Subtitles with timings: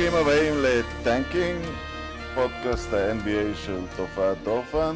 [0.00, 1.64] ברוכים הבאים לטנקינג,
[2.34, 4.94] פודקאסט ה-NBA של תופעת דורפן.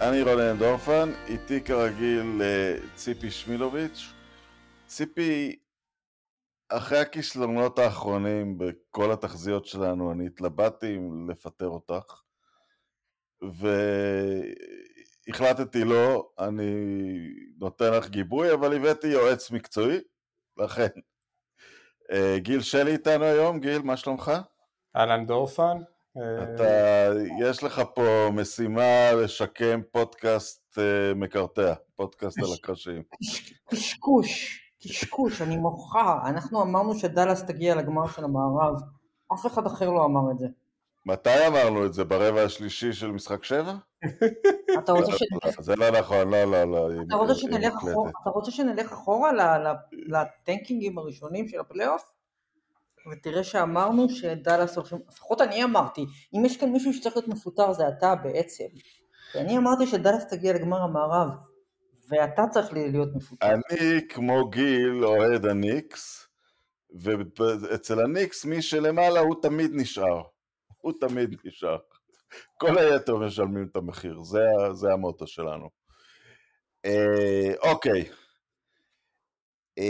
[0.00, 4.12] אני רונן דורפן, איתי כרגיל אה, ציפי שמילוביץ'.
[4.86, 5.58] ציפי,
[6.68, 12.22] אחרי הכישלונות האחרונים בכל התחזיות שלנו, אני התלבטתי אם לפטר אותך,
[15.28, 16.74] והחלטתי לא, אני
[17.58, 19.98] נותן לך גיבוי, אבל הבאתי יועץ מקצועי,
[20.56, 20.88] לכן.
[22.12, 24.32] אה, גיל שלי איתנו היום, גיל, מה שלומך?
[24.96, 25.76] אהלן דורפן.
[26.18, 27.08] אתה,
[27.40, 33.02] יש לך פה משימה לשקם פודקאסט uh, מקרטע, פודקאסט על הקרשים.
[33.70, 36.18] קשקוש, קשקוש, אני מוחה.
[36.26, 38.74] אנחנו אמרנו שדאלאס תגיע לגמר של המערב.
[39.34, 40.46] אף אחד אחר לא אמר את זה.
[41.06, 42.04] מתי אמרנו את זה?
[42.04, 43.74] ברבע השלישי של משחק שבע?
[44.78, 45.56] אתה רוצה שנלך...
[45.56, 46.88] לא, זה לא נכון, לא, לא, לא.
[47.08, 47.16] אתה
[48.30, 49.30] רוצה שנלך אחורה-
[49.92, 52.02] לרנקינגים הראשונים של הפלייאוף?
[53.12, 57.88] ותראה שאמרנו שדאלאס הולכים, לפחות אני אמרתי, אם יש כאן מישהו שצריך להיות מפוטר זה
[57.88, 58.64] אתה בעצם.
[59.32, 61.28] כי אני אמרתי שדאלאס תגיע לגמר המערב,
[62.08, 63.46] ואתה צריך להיות מפוטר.
[63.46, 66.28] אני, כמו גיל, אוהד הניקס,
[67.00, 70.22] ואצל הניקס מי שלמעלה הוא תמיד נשאר.
[70.80, 71.78] הוא תמיד נשאר.
[72.58, 75.70] כל היתר משלמים את המחיר, זה, זה המוטו שלנו.
[76.84, 78.04] אה, אוקיי.
[79.78, 79.84] אה,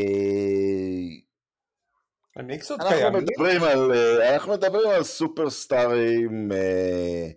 [2.81, 3.23] אנחנו קיימים?
[3.23, 7.29] מדברים על, אה, אנחנו מדברים על סופרסטארים, אה,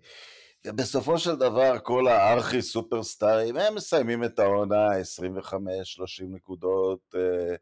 [0.67, 7.55] ובסופו של דבר כל הארכי סופרסטארים, הם מסיימים את העונה 25-30 נקודות, אה,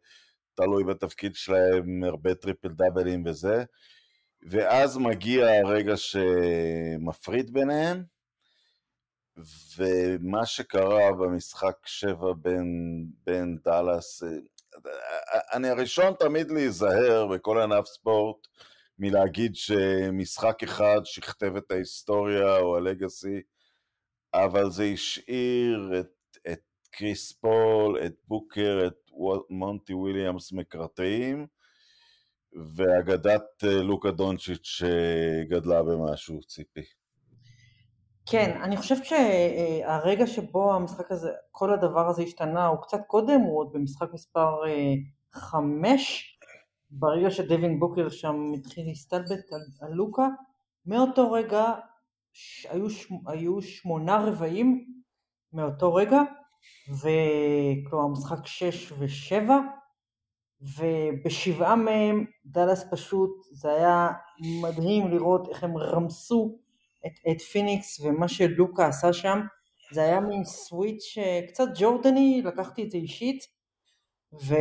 [0.55, 3.63] תלוי בתפקיד שלהם, הרבה טריפל דאבלים וזה,
[4.43, 8.03] ואז מגיע הרגע שמפריד ביניהם,
[9.77, 12.67] ומה שקרה במשחק שבע בין,
[13.25, 14.29] בין דאלאס, אה,
[15.53, 18.47] אני הראשון תמיד להיזהר בכל ענף ספורט
[18.99, 23.41] מלהגיד שמשחק אחד שכתב את ההיסטוריה או הלגאסי,
[24.33, 29.11] אבל זה השאיר את, את קריס פול, את בוקר, את
[29.49, 31.47] מונטי וויליאמס מקרטעים,
[32.53, 36.81] ואגדת אה, לוקה דונצ'יץ' שגדלה במשהו, ציפי.
[38.25, 43.59] כן, אני חושבת שהרגע שבו המשחק הזה, כל הדבר הזה השתנה, הוא קצת קודם, הוא
[43.59, 44.93] עוד במשחק מספר אה,
[45.33, 46.37] חמש,
[46.91, 50.27] ברגע שדווין בוקר שם התחיל להסתלבט על, על לוקה,
[50.85, 51.73] מאותו רגע
[52.33, 54.85] ש, היו, ש, היו שמונה רבעים
[55.53, 56.21] מאותו רגע,
[56.89, 59.59] וכלומר משחק שש ושבע,
[60.61, 64.09] ובשבעה מהם דאלאס פשוט, זה היה
[64.61, 66.57] מדהים לראות איך הם רמסו
[67.05, 69.39] את, את פיניקס ומה שלוקה עשה שם,
[69.93, 73.43] זה היה מין סוויץ' אה, קצת ג'ורדני, לקחתי את זה אישית,
[74.33, 74.55] ו...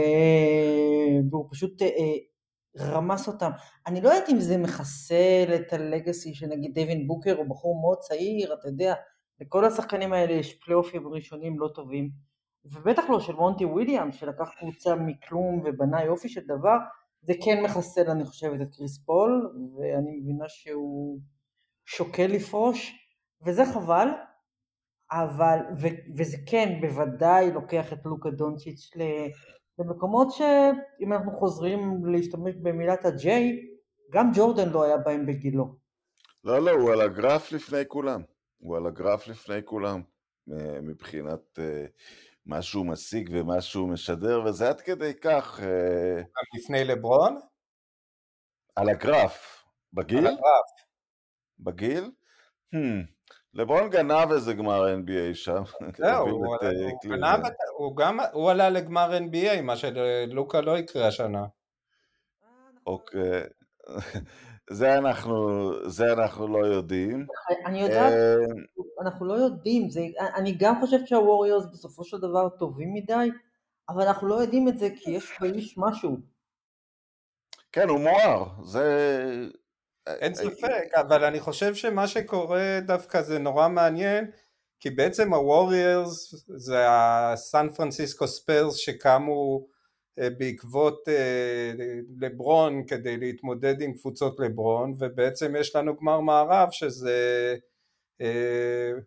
[1.31, 2.17] והוא פשוט אה, אה,
[2.79, 3.51] רמס אותם.
[3.87, 7.99] אני לא יודעת אם זה מחסל את הלגאסי של נגיד דווין בוקר הוא בחור מאוד
[7.99, 8.95] צעיר, אתה יודע,
[9.41, 12.11] לכל השחקנים האלה יש פלייאופים ראשונים לא טובים,
[12.65, 16.77] ובטח לא של מונטי וויליאם שלקח קבוצה מכלום ובנה יופי של דבר,
[17.23, 21.21] זה כן מחסל אני חושבת את קריס פול, ואני מבינה שהוא
[21.87, 22.93] שוקל לפרוש,
[23.47, 24.09] וזה חבל,
[25.11, 28.91] אבל, ו, וזה כן בוודאי לוקח את לוקה דונצ'יץ'
[29.79, 33.29] למקומות שאם אנחנו חוזרים להשתמש במילת ה-J,
[34.13, 35.77] גם ג'ורדן לא היה בהם בגילו.
[36.45, 38.23] לא, לא, הוא על הגרף לפני כולם.
[38.59, 40.03] הוא על הגרף לפני כולם,
[40.53, 41.85] אה, מבחינת אה,
[42.47, 46.23] מה שהוא משיג ומה שהוא משדר, וזה עד כדי כך אה,
[46.59, 47.41] לפני לברון?
[48.77, 49.65] על הגרף.
[49.93, 50.19] בגיל?
[50.19, 50.71] על הגרף.
[51.59, 52.11] בגיל?
[52.75, 53.07] Hmm.
[53.55, 55.63] לברון גנב איזה גמר NBA שם.
[55.99, 57.23] זהו, הוביל הוא את, אה, הוא קליבלנד.
[57.37, 61.47] גנב את- הוא גם, הוא עלה לגמר NBA, מה שלוקה לא יקרה השנה.
[62.87, 63.43] אוקיי.
[64.71, 67.27] זה אנחנו, זה אנחנו לא יודעים.
[67.67, 68.37] אני יודעת, אה,
[69.03, 70.01] אנחנו לא יודעים, זה,
[70.37, 73.31] אני גם חושבת שהווריורס בסופו של דבר טובים מדי,
[73.89, 76.17] אבל אנחנו לא יודעים את זה כי יש באיש משהו.
[77.73, 78.45] כן, הוא מואר.
[78.65, 79.47] זה...
[80.07, 84.31] אין ספק, אבל אני חושב שמה שקורה דווקא זה נורא מעניין,
[84.81, 89.80] כי בעצם הווריירס זה הסן פרנסיסקו ספיירס שקמו אה,
[90.19, 91.73] בעקבות אה,
[92.21, 97.57] לברון כדי להתמודד עם קבוצות לברון, ובעצם יש לנו גמר מערב שזה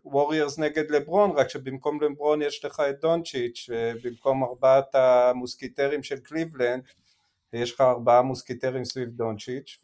[0.04, 6.82] ווריורס נגד לברון, רק שבמקום לברון יש לך את דונצ'יץ', ובמקום ארבעת המוסקיטרים של קליבלנד,
[7.52, 9.78] יש לך ארבעה מוסקיטרים סביב דונצ'יץ',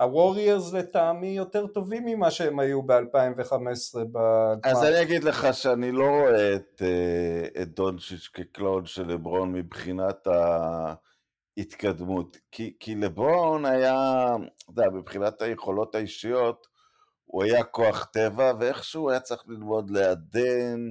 [0.00, 4.54] והווריירס לטעמי יותר טובים ממה שהם היו ב-2015 בגמר.
[4.64, 10.26] אז אני אגיד לך שאני לא רואה את, אה, את דונצ'יץ' כקלון של לברון מבחינת
[10.26, 10.94] ה...
[11.56, 12.36] התקדמות.
[12.52, 16.66] כי, כי לברון היה, אתה יודע, מבחינת היכולות האישיות,
[17.24, 20.90] הוא היה כוח טבע, ואיכשהו היה צריך ללמוד לעדן,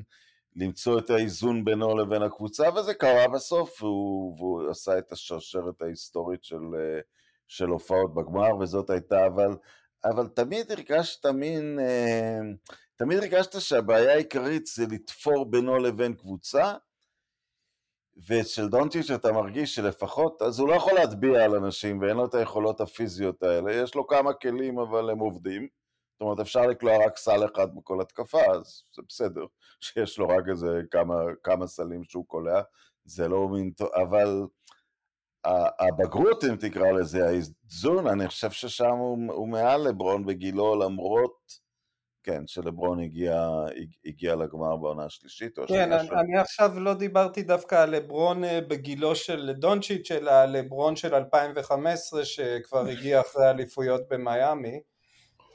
[0.56, 6.44] למצוא את האיזון בינו לבין הקבוצה, וזה קרה בסוף, והוא, והוא עשה את השרשרת ההיסטורית
[6.44, 6.62] של,
[7.47, 9.56] של הופעות בגמר, וזאת הייתה, אבל,
[10.03, 12.39] אבל תמיד הרגשת מין, אה,
[12.95, 16.74] תמיד הרגשת שהבעיה העיקרית זה לתפור בינו לבין קבוצה,
[18.27, 22.33] ואצל דונצ'יץ' אתה מרגיש שלפחות, אז הוא לא יכול להטביע על אנשים ואין לו את
[22.33, 25.68] היכולות הפיזיות האלה, יש לו כמה כלים אבל הם עובדים,
[26.13, 29.45] זאת אומרת אפשר לקלוע רק סל אחד בכל התקפה, אז זה בסדר
[29.86, 32.62] שיש לו רק איזה כמה, כמה סלים שהוא קולע,
[33.06, 34.41] זה לא מין טוב, אבל
[35.80, 41.65] הבגרות אם תקרא לזה, האיזון, אני חושב ששם הוא, הוא מעל לברון בגילו למרות
[42.25, 43.50] כן, שלברון הגיע,
[44.06, 49.15] הגיע לגמר בעונה השלישית כן, אני, אני עכשיו לא דיברתי דווקא על לברון אה, בגילו
[49.15, 54.80] של דונצ'יץ', אלא על לברון של 2015 שכבר הגיע אחרי אליפויות במיאמי.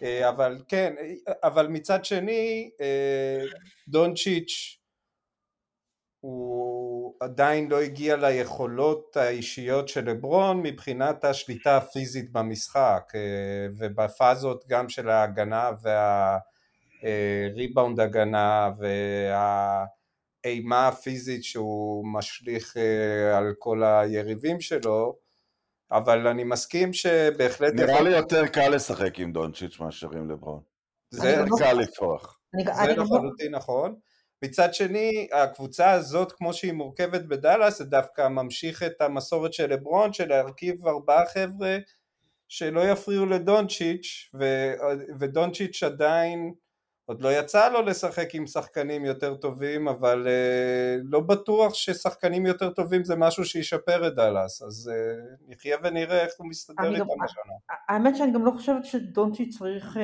[0.02, 0.94] אה, אבל כן,
[1.43, 3.44] אבל מצד שני, אה,
[3.88, 4.80] דונצ'יץ'
[6.20, 13.12] הוא עדיין לא הגיע ליכולות האישיות של לברון מבחינת השליטה הפיזית במשחק
[13.78, 16.38] ובפאזות גם של ההגנה וה...
[17.56, 18.70] ריבאונד הגנה
[20.44, 25.17] והאימה הפיזית שהוא משליך אה, על כל היריבים שלו
[25.93, 27.72] אבל אני מסכים שבהחלט...
[27.75, 28.08] נראה יכול...
[28.08, 30.61] לי יותר קל לשחק עם דונצ'יץ' מאשר עם לברון.
[31.11, 32.40] זה לא- קל לפרוח.
[32.84, 33.94] זה לא- לחלוטין נכון.
[34.42, 40.12] מצד שני, הקבוצה הזאת, כמו שהיא מורכבת בדאלאס, זה דווקא ממשיך את המסורת של לברון,
[40.12, 41.78] של להרכיב ארבעה חבר'ה
[42.48, 44.31] שלא יפריעו לדונצ'יץ',
[45.19, 46.52] ודונצ'יץ' עדיין
[47.10, 52.70] עוד לא יצא לו לשחק עם שחקנים יותר טובים, אבל uh, לא בטוח ששחקנים יותר
[52.70, 57.78] טובים זה משהו שישפר את דאלאס, אז uh, נחיה ונראה איך הוא מסתדר איתם השנה.
[57.88, 60.00] האמת שאני גם לא חושבת שדונצ'י צריך uh,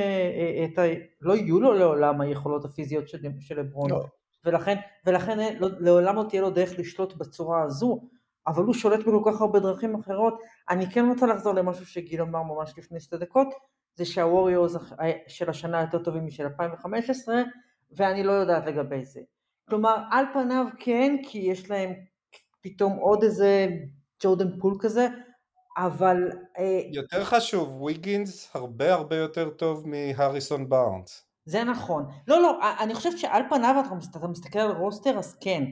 [0.72, 0.82] את ה...
[1.20, 4.04] לא יהיו לו לעולם היכולות הפיזיות של, של לברון, לא.
[4.46, 4.76] ולכן,
[5.06, 8.00] ולכן לא, לעולם לא תהיה לו דרך לשלוט בצורה הזו,
[8.46, 10.40] אבל הוא שולט בכל כך הרבה דרכים אחרות.
[10.70, 13.48] אני כן רוצה לחזור למשהו שגיל אמר ממש לפני שתי דקות,
[13.94, 14.76] זה שהווריורס
[15.28, 17.42] של השנה יותר טובים משל 2015
[17.90, 19.20] ואני לא יודעת לגבי זה.
[19.68, 21.92] כלומר על פניו כן כי יש להם
[22.60, 23.68] פתאום עוד איזה
[24.22, 25.08] ג'ורדן פול כזה
[25.76, 26.30] אבל...
[26.58, 31.25] אה, יותר חשוב, ויגינס הרבה הרבה יותר טוב מהריסון בארנס.
[31.46, 32.06] זה נכון.
[32.28, 35.62] לא לא, אני חושבת שעל פניו אתה מסתכל על roster אז כן,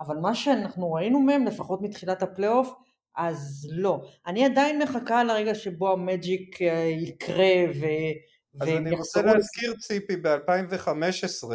[0.00, 2.74] אבל מה שאנחנו ראינו מהם לפחות מתחילת הפלייאוף
[3.16, 4.02] אז לא.
[4.26, 7.86] אני עדיין מחכה לרגע שבו ה magic אה, יקרה ו...
[8.60, 11.52] אז אני רוצה להזכיר ציפי ב-2015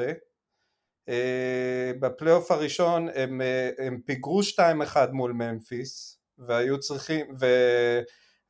[1.10, 4.40] אה, בפלייאוף הראשון הם, אה, הם פיגרו
[4.96, 7.46] 2-1 מול ממפיס והיו צריכים ו...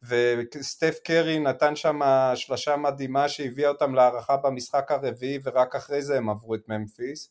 [0.08, 2.00] וסטף קרי נתן שם
[2.36, 7.30] שלושה מדהימה שהביאה אותם להארכה במשחק הרביעי ורק אחרי זה הם עברו את ממפיס.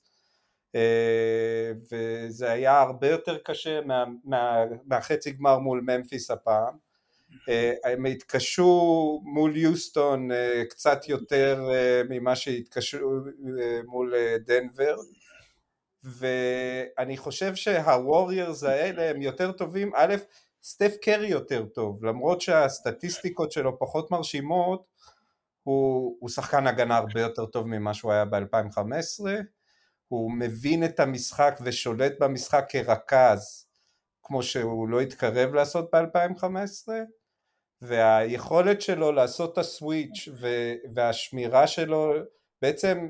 [0.76, 6.76] אה, וזה היה הרבה יותר קשה מה, מה, מהחצי גמר מול ממפיס הפעם.
[7.48, 11.68] אה, הם התקשו מול יוסטון אה, קצת יותר
[12.08, 12.98] ממה שהתקשו
[13.86, 14.14] מול
[14.46, 14.96] דנבר.
[16.04, 20.14] ואני חושב שהווריירס האלה הם יותר טובים, א',
[20.68, 24.84] סטף קרי יותר טוב, למרות שהסטטיסטיקות שלו פחות מרשימות,
[25.62, 29.24] הוא, הוא שחקן הגנה הרבה יותר טוב ממה שהוא היה ב-2015
[30.08, 33.66] הוא מבין את המשחק ושולט במשחק כרכז
[34.22, 36.88] כמו שהוא לא התקרב לעשות ב-2015
[37.80, 40.28] והיכולת שלו לעשות את הסוויץ'
[40.94, 42.12] והשמירה שלו
[42.62, 43.08] בעצם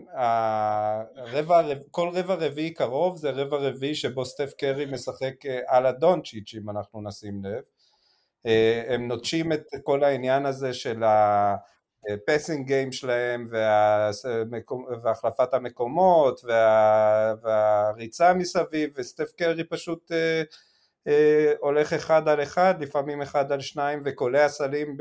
[1.16, 6.54] הרבע, כל רבע רביעי קרוב זה רבע רביעי שבו סטף קרי משחק אה, על הדונצ'יץ'
[6.54, 7.62] אם אנחנו נשים לב
[8.46, 11.04] אה, הם נוטשים את כל העניין הזה של.
[12.12, 13.48] ה passing game שלהם
[15.02, 20.42] והחלפת המקומות וה, והריצה מסביב וסטף קרי פשוט אה,
[21.06, 24.96] אה, הולך אחד על אחד לפעמים אחד על שניים וקולע סלים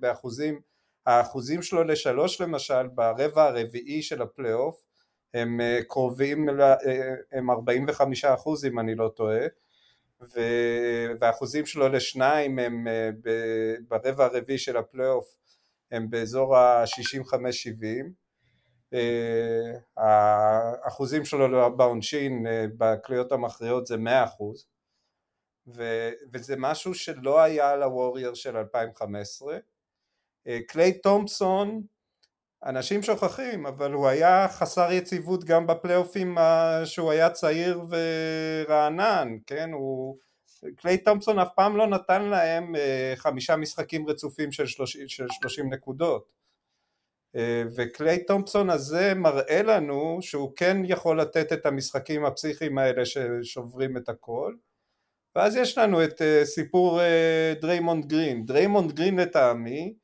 [0.00, 0.60] באחוזים
[1.06, 4.82] האחוזים שלו לשלוש למשל ברבע הרביעי של הפלייאוף
[5.34, 6.74] הם אה, קרובים, אה,
[7.32, 9.46] הם 45 אחוז אם אני לא טועה
[11.20, 13.10] והאחוזים שלו לשניים הם אה,
[13.88, 15.34] ברבע הרביעי של הפלייאוף
[15.90, 18.06] הם באזור ה-65-70
[18.94, 23.96] אה, האחוזים שלו בעונשין בקליעות המכריעות זה
[25.66, 25.68] 100%
[26.32, 29.58] וזה משהו שלא היה לוורייר של 2015 אה,
[30.68, 31.82] קליי תומפסון
[32.64, 36.36] אנשים שוכחים אבל הוא היה חסר יציבות גם בפלייאופים
[36.84, 39.72] שהוא היה צעיר ורענן כן?
[39.72, 40.16] הוא
[40.76, 45.72] קליי תומפסון אף פעם לא נתן להם אה, חמישה משחקים רצופים של 30, של 30
[45.72, 46.32] נקודות.
[47.36, 53.96] אה, וקליי תומפסון הזה מראה לנו שהוא כן יכול לתת את המשחקים הפסיכיים האלה ששוברים
[53.96, 54.54] את הכל.
[55.36, 57.00] ואז יש לנו את אה, סיפור
[57.60, 58.46] דריימונד גרין.
[58.46, 59.94] דריימונד גרין לטעמי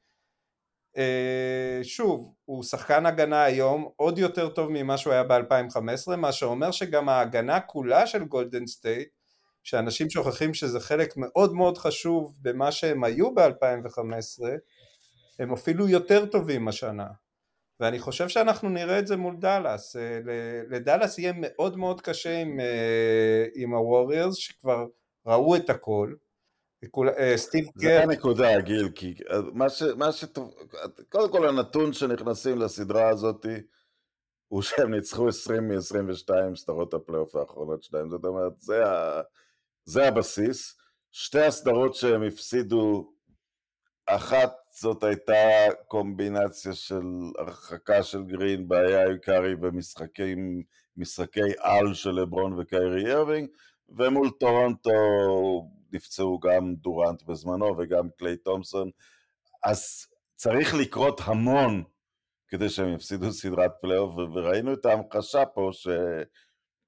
[1.82, 7.08] שוב הוא שחקן הגנה היום עוד יותר טוב ממה שהוא היה ב-2015 מה שאומר שגם
[7.08, 9.08] ההגנה כולה של גולדן סטייט
[9.68, 14.44] שאנשים שוכחים שזה חלק מאוד מאוד חשוב במה שהם היו ב-2015,
[15.38, 17.06] הם אפילו יותר טובים השנה.
[17.80, 19.96] ואני חושב שאנחנו נראה את זה מול דאלאס.
[19.96, 20.20] אה,
[20.70, 24.86] לדאלאס יהיה מאוד מאוד קשה עם, אה, עם הווריורס שכבר
[25.26, 26.14] ראו את הכל.
[27.18, 27.80] אה, סטיב קר...
[27.80, 29.14] זה הנקודה, גיל, כי
[29.52, 29.82] מה ש...
[29.82, 30.24] מה ש...
[31.08, 33.46] קודם כל הנתון שנכנסים לסדרה הזאת
[34.48, 39.20] הוא שהם ניצחו 20 מ-22 סדרות הפלייאוף האחרונות שלהם, זאת אומרת, זה ה...
[39.84, 40.76] זה הבסיס.
[41.12, 43.12] שתי הסדרות שהם הפסידו,
[44.06, 45.32] אחת זאת הייתה
[45.88, 47.06] קומבינציה של
[47.38, 50.62] הרחקה של גרין, בעיה עם קארי ומשחקים,
[50.96, 53.48] משחקי על של לברון וקיירי ירווינג,
[53.88, 54.90] ומול טורונטו
[55.92, 58.90] נפצעו גם דורנט בזמנו וגם קליי תומסון,
[59.64, 61.84] אז צריך לקרות המון
[62.48, 65.88] כדי שהם יפסידו סדרת פלייאוף, וראינו את ההמחשה פה ש...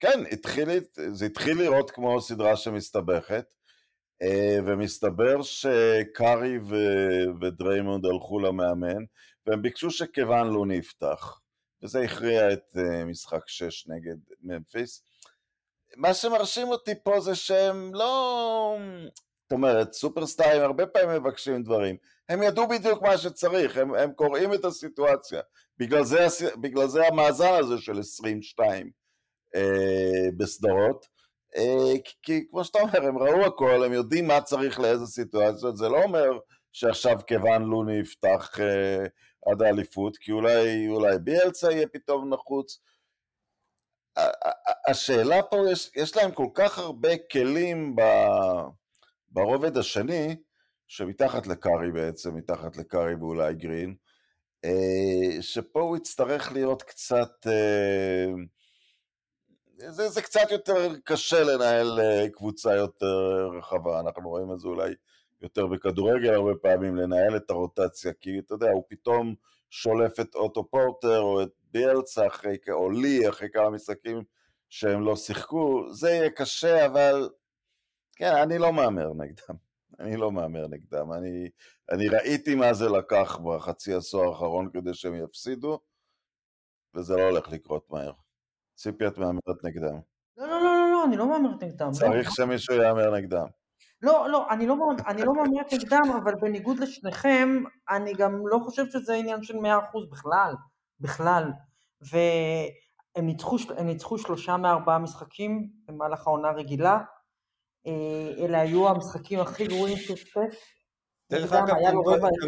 [0.01, 0.69] כן, התחיל,
[1.13, 3.45] זה התחיל לראות כמו סדרה שמסתבכת,
[4.23, 6.59] אה, ומסתבר שקארי
[7.41, 9.05] ודריימונד הלכו למאמן,
[9.47, 11.41] והם ביקשו שכיוון לוני יפתח,
[11.83, 15.05] וזה הכריע את אה, משחק 6 נגד ממפיס.
[15.97, 18.77] מה שמרשים אותי פה זה שהם לא...
[19.43, 21.97] זאת אומרת, סופרסטארים הרבה פעמים מבקשים דברים.
[22.29, 25.41] הם ידעו בדיוק מה שצריך, הם, הם קוראים את הסיטואציה.
[25.79, 26.27] בגלל זה,
[26.61, 28.91] בגלל זה המאזן הזה של 22.
[29.55, 31.07] אה, בסדרות,
[31.57, 35.89] אה, כי כמו שאתה אומר, הם ראו הכל, הם יודעים מה צריך לאיזה סיטואציות, זה
[35.89, 36.39] לא אומר
[36.73, 39.05] שעכשיו כיוון לוני יפתח אה,
[39.47, 42.81] עד האליפות, כי אולי, אולי ביאלצה יהיה פתאום נחוץ.
[44.89, 48.03] השאלה פה, יש, יש להם כל כך הרבה כלים ב,
[49.29, 50.37] ברובד השני,
[50.89, 53.95] שמתחת לקארי בעצם, מתחת לקארי ואולי גרין,
[55.41, 57.47] שפה הוא יצטרך להיות קצת...
[59.89, 64.95] זה, זה קצת יותר קשה לנהל אה, קבוצה יותר רחבה, אנחנו רואים את זה אולי
[65.43, 69.35] יותר בכדורגל הרבה פעמים, לנהל את הרוטציה, כי אתה יודע, הוא פתאום
[69.71, 74.23] שולף את אוטו פורטר או את ביאלצה אחרי, או לי אחרי כמה משחקים
[74.69, 77.29] שהם לא שיחקו, זה יהיה קשה, אבל
[78.17, 79.55] כן, אני לא מהמר נגדם.
[80.01, 81.13] אני לא מהמר נגדם.
[81.13, 81.49] אני,
[81.93, 85.79] אני ראיתי מה זה לקח בחצי עשור האחרון כדי שהם יפסידו,
[86.95, 88.13] וזה לא הולך לקרות מהר.
[88.75, 90.01] ציפי את מהמרת נגדם.
[90.37, 91.91] לא, לא, לא, לא, לא, אני לא מהמרת נגדם.
[91.93, 92.31] צריך.
[92.33, 93.47] שמישהו יאמר נגדם.
[94.03, 94.77] לא, לא, אני לא,
[95.07, 97.49] אני לא מהמרת נגדם, אבל בניגוד לשניכם,
[97.91, 99.59] אני גם לא חושב שזה עניין של 100%
[100.11, 100.55] בכלל,
[101.01, 101.53] בכלל.
[102.01, 106.99] והם ניצחו, ניצחו שלושה מארבעה משחקים במהלך העונה הרגילה.
[107.87, 110.55] אה, אלה היו המשחקים הכי גרועים של סטף.
[111.31, 111.75] דרך אגב,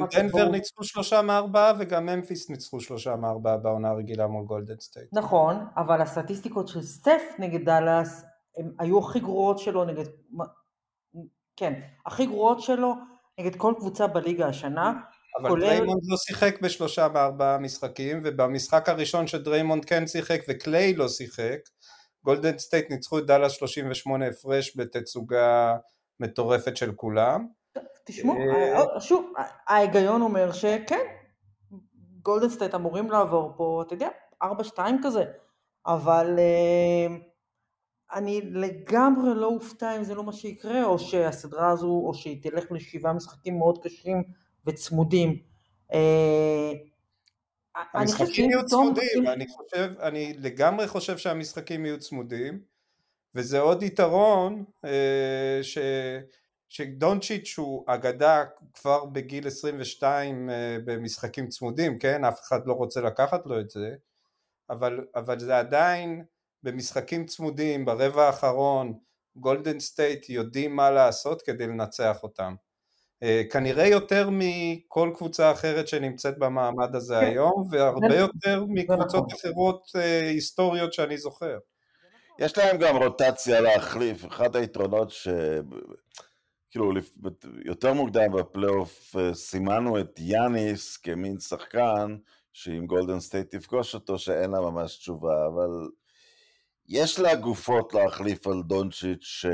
[0.00, 5.08] גם דנבר ניצחו שלושה מארבעה וגם ממפיס ניצחו שלושה מארבעה בעונה הרגילה מול גולדן סטייט.
[5.12, 8.24] נכון, אבל הסטטיסטיקות של סטף נגד דאלאס
[8.56, 10.04] הן היו הכי גרועות שלו נגד,
[11.62, 12.94] כן, הכי גרועות שלו
[13.40, 14.92] נגד כל קבוצה בליגה השנה.
[15.40, 15.66] אבל כולל...
[15.66, 21.58] דריימונד לא שיחק בשלושה מארבעה משחקים, ובמשחק הראשון שדריימונד כן שיחק וקליי לא שיחק,
[22.24, 25.76] גולדן סטייט ניצחו את דאלאס 38 הפרש בתצוגה
[26.20, 27.46] מטורפת של כולם.
[28.06, 29.32] תשמעו, אה, אה, שוב,
[29.68, 31.06] ההיגיון אומר שכן,
[32.22, 34.08] גולדן סטייט אמורים לעבור פה, אתה יודע,
[34.42, 34.46] 4-2
[35.02, 35.24] כזה,
[35.86, 37.16] אבל אה,
[38.12, 42.64] אני לגמרי לא אופתע אם זה לא מה שיקרה, או שהסדרה הזו, או שהיא תלך
[42.72, 44.22] לשבעה משחקים מאוד קשים
[44.66, 45.42] וצמודים.
[47.94, 52.60] המשחקים יהיו צמודים, אני חושב, אני לגמרי חושב שהמשחקים יהיו צמודים,
[53.34, 54.64] וזה עוד יתרון
[55.62, 55.78] ש...
[56.72, 62.24] שדונצ'יץ' הוא אגדה כבר בגיל 22 אה, במשחקים צמודים, כן?
[62.24, 63.94] אף אחד לא רוצה לקחת לו את זה,
[64.70, 66.24] אבל, אבל זה עדיין
[66.62, 68.98] במשחקים צמודים, ברבע האחרון,
[69.36, 72.54] גולדן סטייט יודעים מה לעשות כדי לנצח אותם.
[73.22, 77.26] אה, כנראה יותר מכל קבוצה אחרת שנמצאת במעמד הזה כן.
[77.26, 79.38] היום, והרבה יותר מקבוצות נכון.
[79.38, 81.58] אחרות אה, היסטוריות שאני זוכר.
[82.38, 85.28] יש להם גם רוטציה להחליף, אחד היתרונות ש...
[86.70, 86.92] כאילו
[87.64, 92.16] יותר מוקדם בפלייאוף אה, סימנו את יאניס כמין שחקן
[92.52, 95.88] שאם גולדן סטייט תפגוש אותו שאין לה ממש תשובה, אבל
[96.88, 99.44] יש לה גופות להחליף על דונצ'יץ'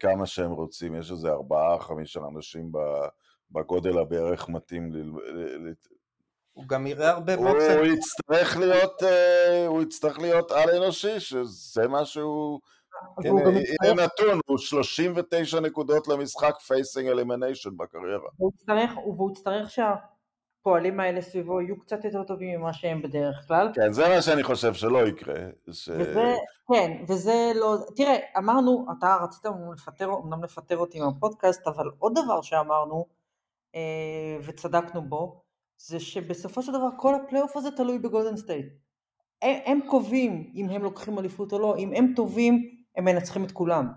[0.00, 2.72] כמה שהם רוצים, יש איזה ארבעה, חמישה אנשים
[3.50, 4.92] בגודל הבערך מתאים.
[6.52, 7.78] הוא גם יראה הרבה בוקסים.
[7.78, 12.60] הוא יצטרך להיות, אה, הוא יצטרך להיות על אנושי, שזה משהו...
[13.24, 13.40] הנה,
[13.82, 18.28] הנה נתון, הוא 39 נקודות למשחק facing elimination בקריירה.
[18.38, 19.94] והוא יצטרך שה...
[20.66, 23.70] הפועלים האלה סביבו יהיו קצת יותר טובים ממה שהם בדרך כלל.
[23.74, 25.34] כן, זה מה שאני חושב שלא יקרה.
[25.70, 25.88] ש...
[25.88, 26.34] וזה,
[26.72, 27.76] כן, וזה לא...
[27.96, 29.44] תראה, אמרנו, אתה רצית
[29.74, 33.06] לפטר, אמנם לפטר אותי מהפודקאסט, אבל עוד דבר שאמרנו,
[33.74, 35.42] אה, וצדקנו בו,
[35.78, 38.66] זה שבסופו של דבר כל הפלייאוף הזה תלוי בגולדן סטייט.
[39.42, 43.52] הם, הם קובעים אם הם לוקחים אליפות או לא, אם הם טובים, הם מנצחים את
[43.52, 43.92] כולם.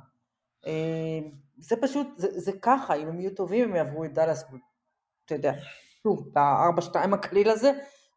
[0.66, 1.20] אה,
[1.58, 4.44] זה פשוט, זה, זה ככה, אם הם יהיו טובים הם יעברו את דאלאס,
[5.26, 5.54] אתה יודע,
[6.04, 7.72] שוב, בארבע שתיים הקליל הזה,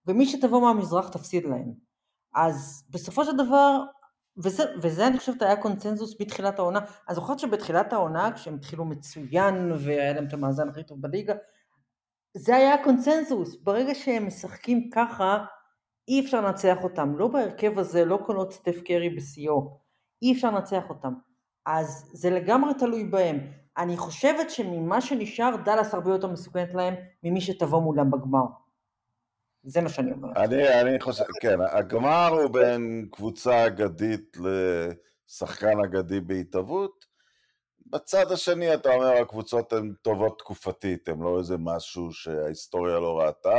[0.07, 1.73] ומי שתבוא מהמזרח תפסיד להם.
[2.35, 3.81] אז בסופו של דבר,
[4.37, 9.73] וזה, וזה אני חושבת היה קונצנזוס בתחילת העונה, אני זוכרת שבתחילת העונה, כשהם התחילו מצוין
[9.73, 11.35] והיה להם את המאזן הכי טוב בליגה,
[12.37, 15.45] זה היה הקונצנזוס, ברגע שהם משחקים ככה,
[16.09, 19.79] אי אפשר לנצח אותם, לא בהרכב הזה, לא כל עוד סטף קרי בשיאו,
[20.23, 21.13] אי אפשר לנצח אותם.
[21.67, 23.62] אז זה לגמרי תלוי בהם.
[23.79, 28.45] אני חושבת שממה שנשאר, דאלאס הרבה יותר מסוכנת להם ממי שתבוא מולם בגמר.
[29.63, 30.37] זה מה שאני אומרת.
[30.37, 34.37] אני, אני חושב, כן, הגמר הוא בין קבוצה אגדית
[35.29, 37.07] לשחקן אגדי בהתהוות.
[37.87, 43.59] בצד השני אתה אומר הקבוצות הן טובות תקופתית, הן לא איזה משהו שההיסטוריה לא ראתה,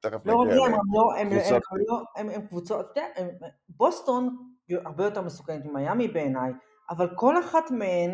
[0.00, 0.56] תכף לא נגיע.
[0.56, 1.62] לא, הם, לא, הם, קבוצות...
[1.72, 4.36] הם, לא, הם, הם קבוצות, אתה יודע, בוסטון
[4.70, 6.52] הרבה יותר מסוכנת ממיאמי בעיניי,
[6.90, 8.10] אבל כל אחת מהן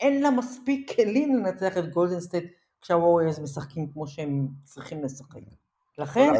[0.00, 2.44] אין לה מספיק כלים לנצח את גולדן סטייט
[2.80, 5.40] כשהווריירס משחקים כמו שהם צריכים לשחק.
[5.98, 6.32] לכן...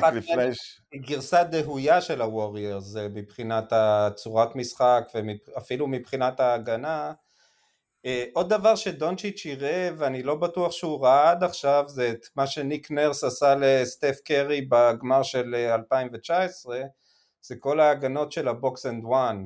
[0.94, 7.12] גרסה דהויה של הווריירס מבחינת הצורת משחק ואפילו מבחינת ההגנה.
[8.07, 12.47] אה, עוד דבר שדונצ'יץ' יראה ואני לא בטוח שהוא ראה עד עכשיו זה את מה
[12.47, 16.83] שניק נרס עשה לסטף קרי בגמר של 2019 אה,
[17.42, 19.44] זה כל ההגנות של ה box and one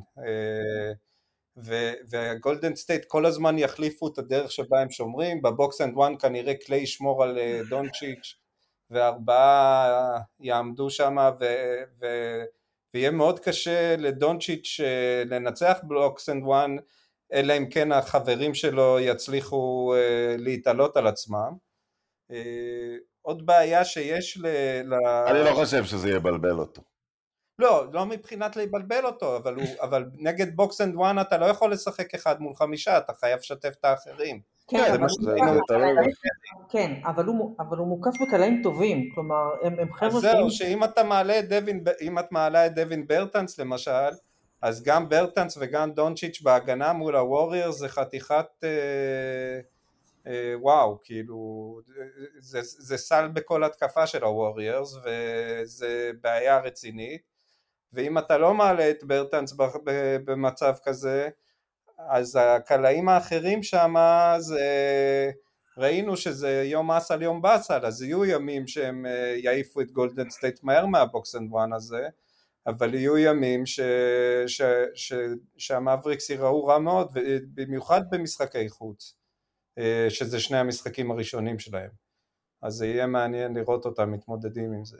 [2.08, 6.54] והגולדן סטייט כל הזמן יחליפו את הדרך שבה הם שומרים, ב box and one כנראה
[6.54, 8.34] קליי ישמור על אה, דונצ'יץ'
[8.90, 11.16] וארבעה יעמדו שם
[12.94, 16.76] ויהיה מאוד קשה לדונצ'יץ' אה, לנצח ב box and one
[17.32, 21.52] אלא אם כן החברים שלו יצליחו אה, להתעלות על עצמם.
[23.22, 24.46] עוד בעיה שיש ל...
[25.26, 26.82] אני לא חושב שזה יבלבל אותו.
[27.62, 31.72] לא, לא מבחינת לבלבל אותו, אבל, הוא, אבל נגד box and one אתה לא יכול
[31.72, 34.40] לשחק אחד מול חמישה, אתה חייב לשתף את האחרים.
[34.68, 34.96] כן,
[36.70, 37.26] כן אבל
[37.78, 38.62] הוא מוקף בקלעים.
[38.62, 40.08] טובים, כלומר, הם חבר'ה...
[40.08, 44.10] אז זהו, שאם אתה מעלה את דווין, אם את מעלה את דאוויס ברטנס למשל,
[44.62, 48.68] אז גם ברטנס וגם דונצ'יץ' בהגנה מול הווריורס זה חתיכת אה,
[50.26, 51.80] אה, וואו, כאילו
[52.38, 57.31] זה, זה סל בכל התקפה של הווריורס וזה בעיה רצינית
[57.92, 59.54] ואם אתה לא מעלה את ברטנס
[60.24, 61.28] במצב כזה,
[61.98, 63.94] אז הקלעים האחרים שם
[65.78, 70.62] ראינו שזה יום עסל יום בסל, אז יהיו ימים שהם אה, יעיפו את גולדן סטייט
[70.62, 72.08] מהר מה box and one הזה,
[72.66, 73.80] אבל יהיו ימים ש,
[74.46, 74.62] ש,
[74.94, 75.12] ש,
[75.56, 77.18] שהמאבריקס ייראו רע מאוד,
[77.54, 79.16] במיוחד במשחקי חוץ,
[79.78, 81.90] אה, שזה שני המשחקים הראשונים שלהם.
[82.62, 84.98] אז זה יהיה מעניין לראות אותם מתמודדים עם זה.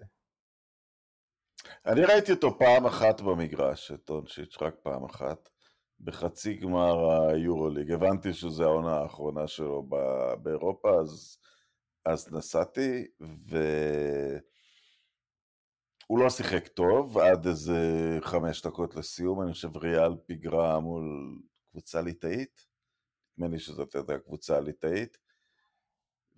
[1.86, 5.48] אני ראיתי אותו פעם אחת במגרש, את אונשיץ', רק פעם אחת,
[6.00, 7.90] בחצי גמר היורוליג.
[7.90, 9.88] הבנתי שזו העונה האחרונה שלו
[10.42, 11.38] באירופה, אז,
[12.04, 13.06] אז נסעתי,
[16.00, 17.78] והוא לא שיחק טוב עד איזה
[18.20, 21.38] חמש דקות לסיום, אני חושב ריאל פיגרה מול
[21.70, 22.66] קבוצה ליטאית,
[23.38, 25.21] נדמה לי שזאת הייתה קבוצה ליטאית.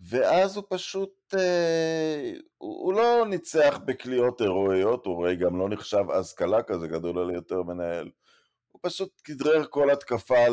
[0.00, 6.04] ואז הוא פשוט, אה, הוא, הוא לא ניצח בקליעות הירואיות, הוא הרי גם לא נחשב
[6.12, 8.10] אז קלה כזה גדול על יותר מנהל.
[8.70, 10.48] הוא פשוט כדרר כל התקפה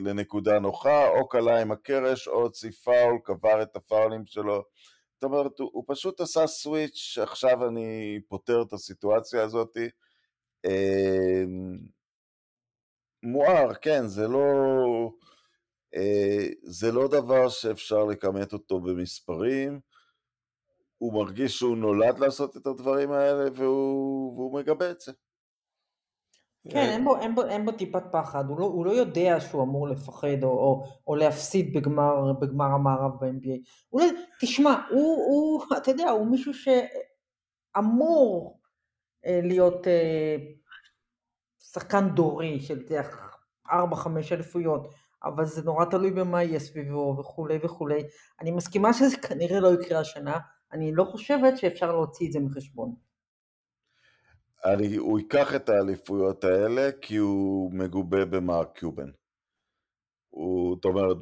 [0.00, 4.64] לנקודה נוחה, או קלה עם הקרש, או הוציא פאול, קבר את הפאולים שלו.
[5.14, 9.76] זאת אומרת, הוא, הוא פשוט עשה סוויץ', עכשיו אני פותר את הסיטואציה הזאת.
[10.64, 11.44] אה,
[13.22, 14.42] מואר, כן, זה לא...
[15.94, 19.80] אה, זה לא דבר שאפשר לכמת אותו במספרים,
[20.98, 25.12] הוא מרגיש שהוא נולד לעשות את הדברים האלה והוא, והוא מגבה את זה.
[26.70, 29.62] כן, אין בו, אין, בו, אין בו טיפת פחד, הוא לא, הוא לא יודע שהוא
[29.62, 33.86] אמור לפחד או, או, או להפסיד בגמר, בגמר המערב ב-NBA.
[33.88, 34.06] הוא לא,
[34.40, 36.52] תשמע, הוא, הוא, אתה יודע, הוא מישהו
[37.74, 38.60] שאמור
[39.26, 40.36] אה, להיות אה,
[41.58, 42.78] שחקן דורי של
[43.68, 43.72] 4-5
[44.32, 48.02] אליפויות, אבל זה נורא תלוי במה יהיה סביבו וכולי וכולי.
[48.40, 50.38] אני מסכימה שזה כנראה לא יקרה השנה,
[50.72, 52.94] אני לא חושבת שאפשר להוציא את זה מחשבון.
[54.64, 59.10] אני, הוא ייקח את האליפויות האלה כי הוא מגובה במרק קיובן.
[60.30, 61.16] הוא, זאת אומרת,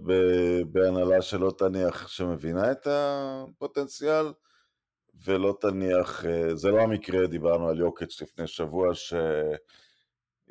[0.73, 4.33] בהנהלה שלא תניח שמבינה את הפוטנציאל,
[5.25, 9.15] ולא תניח, אה, זה לא המקרה, דיברנו על יוקץ' לפני שבוע, ש...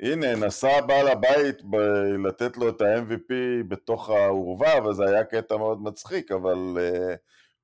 [0.02, 3.32] הנה, נסע בעל הבית ב- לתת לו את ה-MVP
[3.68, 7.16] בתוך האורווה, וזה היה קטע מאוד מצחיק, אבל uh,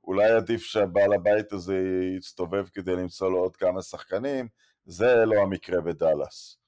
[0.04, 1.78] אולי עדיף שהבעל הבית הזה
[2.18, 4.48] יסתובב כדי למצוא לו עוד כמה שחקנים,
[4.84, 6.58] זה לא המקרה בדאלאס.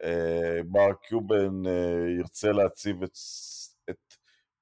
[0.00, 0.04] Uh,
[0.70, 3.18] מרק קיובן uh, ירצה להציב את,
[3.90, 4.14] את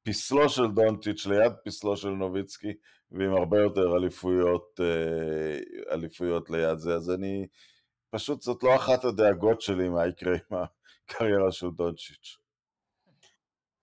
[0.03, 2.73] פסלו של דונצ'יץ' ליד פסלו של נוביצקי,
[3.11, 7.47] ועם הרבה יותר אליפויות, uh, אליפויות ליד זה, אז אני...
[8.11, 10.59] פשוט זאת לא אחת הדאגות שלי מה יקרה עם
[11.09, 12.37] הקריירה של דונצ'יץ'.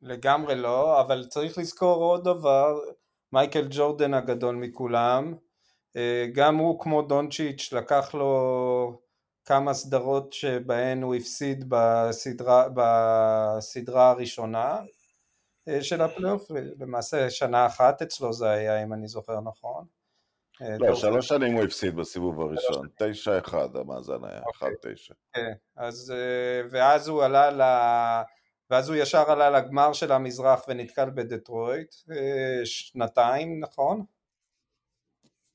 [0.02, 2.80] לגמרי לא, אבל צריך לזכור עוד דבר,
[3.34, 5.34] מייקל ג'ורדן הגדול מכולם,
[5.96, 9.02] אה, גם הוא כמו דונצ'יץ' לקח לו
[9.46, 14.82] כמה סדרות שבהן הוא הפסיד בסדרה, בסדרה הראשונה
[15.68, 19.86] אה, של הפלייאוף, למעשה שנה אחת אצלו זה היה אם אני זוכר נכון.
[20.62, 24.68] אה, לא, שלוש שנים הוא הפסיד בסיבוב הראשון, תשע אחד המאזן היה, אוקיי.
[24.68, 25.14] אחד תשע.
[25.34, 26.14] כן, אז
[26.70, 27.62] ואז הוא עלה ל...
[28.70, 31.96] ואז הוא ישר עלה לגמר של המזרח ונתקל בדטרויט,
[32.64, 34.04] שנתיים, נכון?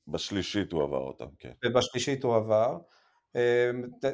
[0.07, 1.51] בשלישית הוא עבר אותם, כן.
[1.65, 2.77] ובשלישית הוא עבר.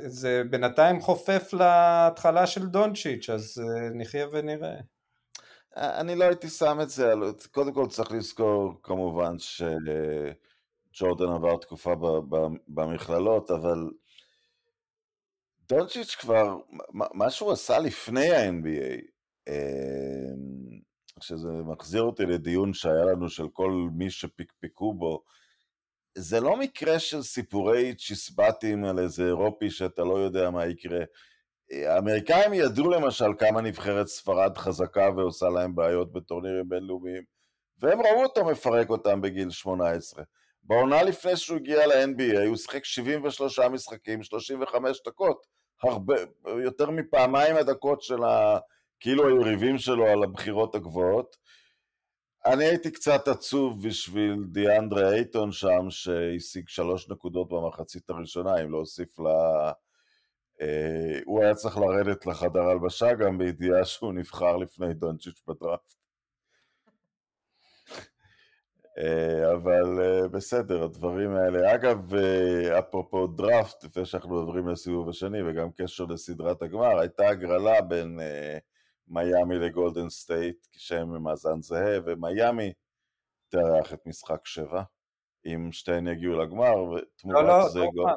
[0.05, 3.61] זה בינתיים חופף להתחלה של דונצ'יץ', אז
[3.93, 4.75] נחיה ונראה.
[5.77, 7.13] אני לא הייתי שם את זה,
[7.51, 9.35] קודם כל צריך לזכור כמובן
[10.91, 11.93] שג'ורדן עבר תקופה
[12.67, 13.89] במכללות, אבל
[15.69, 16.57] דונצ'יץ' כבר,
[16.93, 19.01] מה שהוא עשה לפני ה-NBA,
[19.49, 20.79] אמ,
[21.19, 25.23] שזה מחזיר אותי לדיון שהיה לנו של כל מי שפיקפקו בו,
[26.17, 30.99] זה לא מקרה של סיפורי צ'יסבטים על איזה אירופי שאתה לא יודע מה יקרה.
[31.71, 37.23] האמריקאים ידעו למשל כמה נבחרת ספרד חזקה ועושה להם בעיות בטורנירים בינלאומיים,
[37.79, 40.23] והם ראו אותו מפרק אותם בגיל 18.
[40.63, 45.47] בעונה לפני שהוא הגיע ל-NBA הוא שיחק 73 משחקים, 35 דקות,
[45.83, 46.15] הרבה,
[46.65, 48.59] יותר מפעמיים הדקות של ה...
[48.99, 51.35] כאילו היריבים שלו על הבחירות הגבוהות.
[52.45, 59.19] אני הייתי קצת עצוב בשביל דיאנדרה אייטון שם, שהשיג שלוש נקודות במחצית הראשונה, אם להוסיף
[59.19, 59.71] לה...
[60.61, 65.93] אה, הוא היה צריך לרדת לחדר הלבשה גם בידיעה שהוא נבחר לפני דונצ'יץ' בדראפט.
[68.85, 68.88] אה,
[69.53, 71.75] אבל אה, בסדר, הדברים האלה.
[71.75, 77.81] אגב, אה, אפרופו דראפט, לפני שאנחנו עוברים לסיבוב השני, וגם קשר לסדרת הגמר, הייתה הגרלה
[77.81, 78.19] בין
[79.07, 82.73] מיאמי לגולדן סטייט, כשהם במאזן זהה, ומיאמי
[83.49, 84.83] תארח את משחק שבע,
[85.45, 87.79] אם שתיהן יגיעו לגמר, ותמורת לא, לא, זה...
[87.79, 88.09] לא, גול...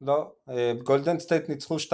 [0.00, 0.32] לא,
[0.82, 1.90] גולדן סטייט ניצחו 2-0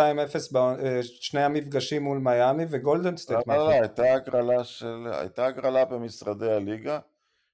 [0.53, 3.41] בשני המפגשים מול מיאמי, וגולדן סטייט...
[3.47, 5.07] לא, לא, לא, הייתה הגרלה של...
[5.13, 6.99] הייתה הגרלה במשרדי הליגה.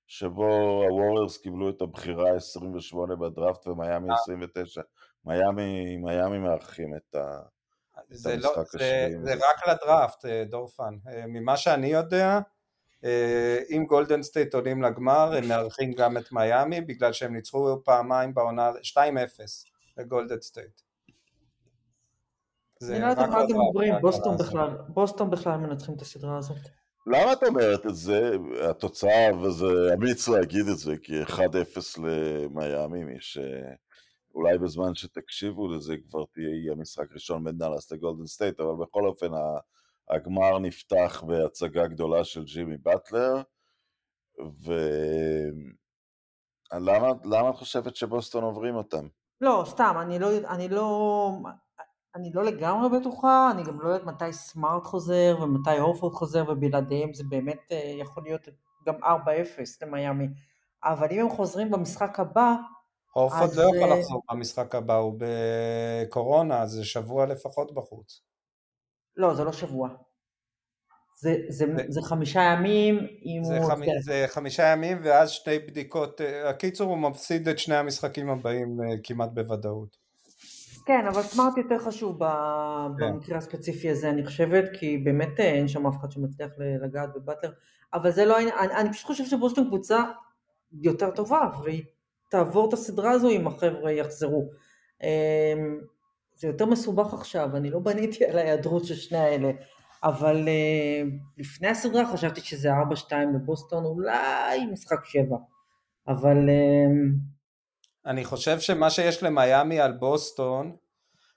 [0.06, 4.82] שבו הווריירס קיבלו את הבחירה 28 בדראפט ומיאמי 29.
[5.24, 7.40] מיאמי, מיאמי מארחים את, ה,
[8.10, 9.18] זה את לא, המשחק לא, השני.
[9.18, 10.96] זה, זה רק לדראפט, אה, דורפן.
[11.08, 12.40] אה, ממה שאני יודע,
[13.04, 18.34] אה, אם גולדן סטייט עולים לגמר, הם מארחים גם את מיאמי, בגלל שהם ניצחו פעמיים
[18.34, 18.98] בעונה 2-0
[19.96, 20.80] לגולדן סטייט.
[22.82, 23.94] אני לא יודעת מה אתם אומרים,
[24.88, 26.85] בוסטון בכלל מנצחים את הסדרה הזאת.
[27.06, 28.36] למה את אומרת את זה?
[28.70, 31.28] התוצאה, וזה אמיץ להגיד את זה, כי 1-0
[31.98, 38.72] למיאמי, מי שאולי בזמן שתקשיבו לזה כבר תהיה המשחק ראשון בין דאלאס לגולדן סטייט, אבל
[38.80, 39.30] בכל אופן
[40.10, 43.34] הגמר נפתח בהצגה גדולה של ג'ימי באטלר,
[46.72, 49.06] ולמה את חושבת שבוסטון עוברים אותם?
[49.40, 51.30] לא, סתם, אני לא, אני לא,
[52.16, 57.14] אני לא לגמרי בטוחה, אני גם לא יודעת מתי סמארט חוזר ומתי הורפורד חוזר ובלעדיהם
[57.14, 58.48] זה באמת אה, יכול להיות
[58.86, 59.06] גם 4-0
[59.82, 60.28] למיאמי,
[60.84, 62.54] אבל אם הם חוזרים במשחק הבא,
[63.12, 68.22] הורפורד לא יכול אה, לחזור במשחק הבא, הוא בקורונה, זה שבוע לפחות בחוץ.
[69.16, 69.88] לא, זה לא שבוע.
[71.18, 73.70] זה, זה, זה, זה חמישה ימים אם זה הוא...
[73.70, 78.78] חמי, זה חמישה ימים ואז שתי בדיקות, אה, הקיצור הוא מפסיד את שני המשחקים הבאים
[79.04, 80.05] כמעט בוודאות.
[80.86, 83.12] כן, אבל סמארט יותר חשוב כן.
[83.12, 87.52] במקרה הספציפי הזה, אני חושבת, כי באמת אה, אין שם אף אחד שמצליח לגעת בבטלר,
[87.94, 90.02] אבל זה לא העניין, אני, פשוט חושבת שבוסטון קבוצה
[90.72, 91.84] יותר טובה, והיא
[92.30, 94.50] תעבור את הסדרה הזו אם החבר'ה יחזרו.
[95.02, 95.80] אמ,
[96.34, 99.50] זה יותר מסובך עכשיו, אני לא בניתי על ההיעדרות של שני האלה,
[100.04, 101.02] אבל אה,
[101.38, 105.36] לפני הסדרה חשבתי שזה 4-2 לבוסטון, אולי משחק 7,
[106.08, 106.36] אבל...
[108.06, 110.76] אה, אני חושב שמה שיש למיאמי על בוסטון,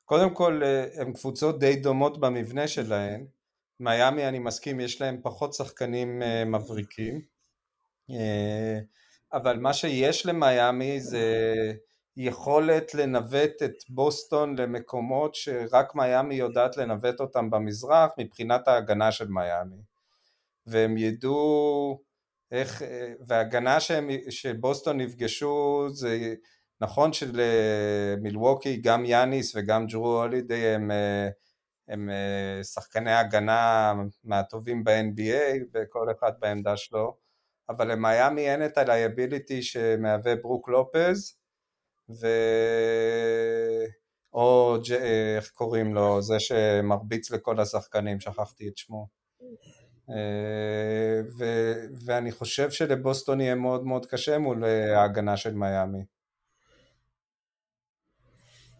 [0.05, 0.61] קודם כל
[0.95, 3.25] הן קבוצות די דומות במבנה שלהן,
[3.79, 7.21] מיאמי אני מסכים יש להם פחות שחקנים מבריקים,
[9.33, 11.23] אבל מה שיש למיאמי זה
[12.17, 19.81] יכולת לנווט את בוסטון למקומות שרק מיאמי יודעת לנווט אותם במזרח מבחינת ההגנה של מיאמי.
[20.65, 22.01] והם ידעו
[22.51, 22.81] איך,
[23.27, 26.35] וההגנה שהם, שבוסטון נפגשו זה
[26.81, 30.91] נכון שלמילווקי גם יאניס וגם ג'רו הולידי הם,
[31.87, 32.09] הם
[32.63, 37.17] שחקני הגנה מהטובים ב-NBA וכל אחד בעמדה שלו
[37.69, 41.35] אבל למיאמי אין את ה-liability שמהווה ברוק לופז
[42.09, 42.27] ו...
[44.33, 44.93] או ג'...
[45.37, 49.07] איך קוראים לו, זה שמרביץ לכל השחקנים, שכחתי את שמו.
[50.09, 51.45] אה, ו...
[52.05, 54.63] ואני חושב שלבוסטון יהיה מאוד מאוד קשה מול
[54.95, 56.03] ההגנה של מיאמי.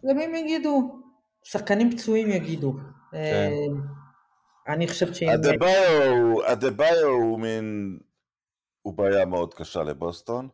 [0.04, 1.02] למי הם יגידו?
[1.42, 2.72] שחקנים פצועים יגידו.
[2.72, 3.16] כן.
[3.16, 3.66] אה,
[4.74, 5.22] אני חושבת ש...
[6.52, 7.98] אדה-ביו הוא מין...
[8.82, 10.48] הוא בעיה מאוד קשה לבוסטון.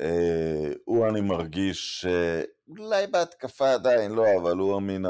[0.00, 2.06] אה, הוא אני מרגיש,
[2.68, 5.04] אולי בהתקפה עדיין לא, אבל הוא המין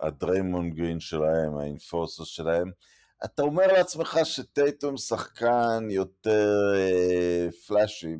[0.00, 2.70] הדריימון גרין שלהם, האינפורסוס שלהם.
[3.24, 8.16] אתה אומר לעצמך שטייטום שחקן יותר אה, פלאשי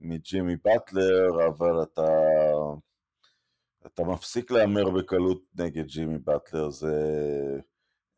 [0.00, 2.08] מג'ימי באטלר, אבל אתה,
[3.86, 6.70] אתה מפסיק להמר בקלות נגד ג'ימי באטלר.
[6.70, 6.94] זה,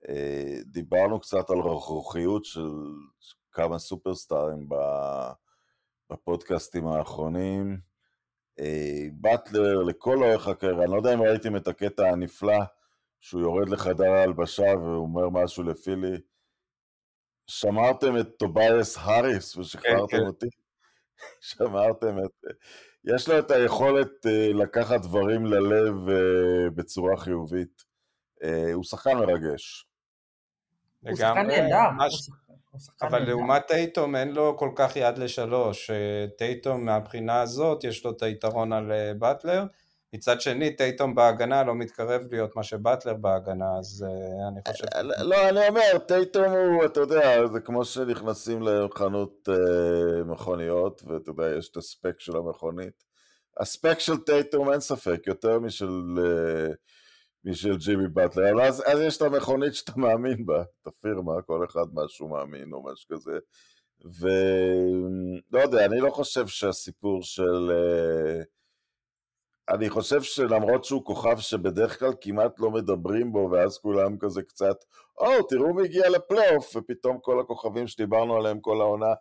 [0.08, 2.70] אה, דיברנו קצת על רכרוכיות של
[3.52, 4.68] כמה סופרסטארים.
[6.10, 7.80] בפודקאסטים האחרונים.
[8.58, 12.58] אה, באטלר לכל אורך הקריירה, אני לא יודע אם ראיתם את הקטע הנפלא
[13.20, 16.16] שהוא יורד לחדר ההלבשה והוא אומר משהו לפילי.
[17.46, 20.26] שמרתם את טובייס האריס ושחררתם כן, כן.
[20.26, 20.46] אותי.
[21.40, 22.44] שמרתם את...
[23.04, 27.90] יש לו את היכולת אה, לקחת דברים ללב אה, בצורה חיובית.
[28.74, 29.86] הוא שחקן מרגש.
[31.00, 31.88] הוא שחקן נהדר.
[33.02, 35.90] אבל לעומת טייטום אין לו כל כך יד לשלוש,
[36.38, 39.64] טייטום מהבחינה הזאת יש לו את היתרון על אה, באטלר,
[40.14, 44.84] מצד שני טייטום בהגנה לא מתקרב להיות מה שבאטלר בהגנה, אז אה, אני חושב...
[44.94, 49.48] אה, לא, אני אומר, טייטום הוא, אתה יודע, זה כמו שנכנסים לחנות
[50.26, 53.04] מכוניות, ואתה יודע, יש את הספק של המכונית.
[53.60, 56.18] הספק של טייטום אין ספק, יותר משל...
[57.44, 61.64] משל ג'ימי באטלר, אבל אז, אז יש את המכונית שאתה מאמין בה, את הפירמה, כל
[61.64, 63.38] אחד משהו מאמין או משהו כזה.
[64.04, 67.70] ולא יודע, אני לא חושב שהסיפור של...
[67.70, 68.42] אה,
[69.70, 74.76] אני חושב שלמרות שהוא כוכב שבדרך כלל כמעט לא מדברים בו, ואז כולם כזה קצת,
[75.18, 79.14] או, oh, תראו מי הגיע לפלייאוף, ופתאום כל הכוכבים שדיברנו עליהם כל העונה,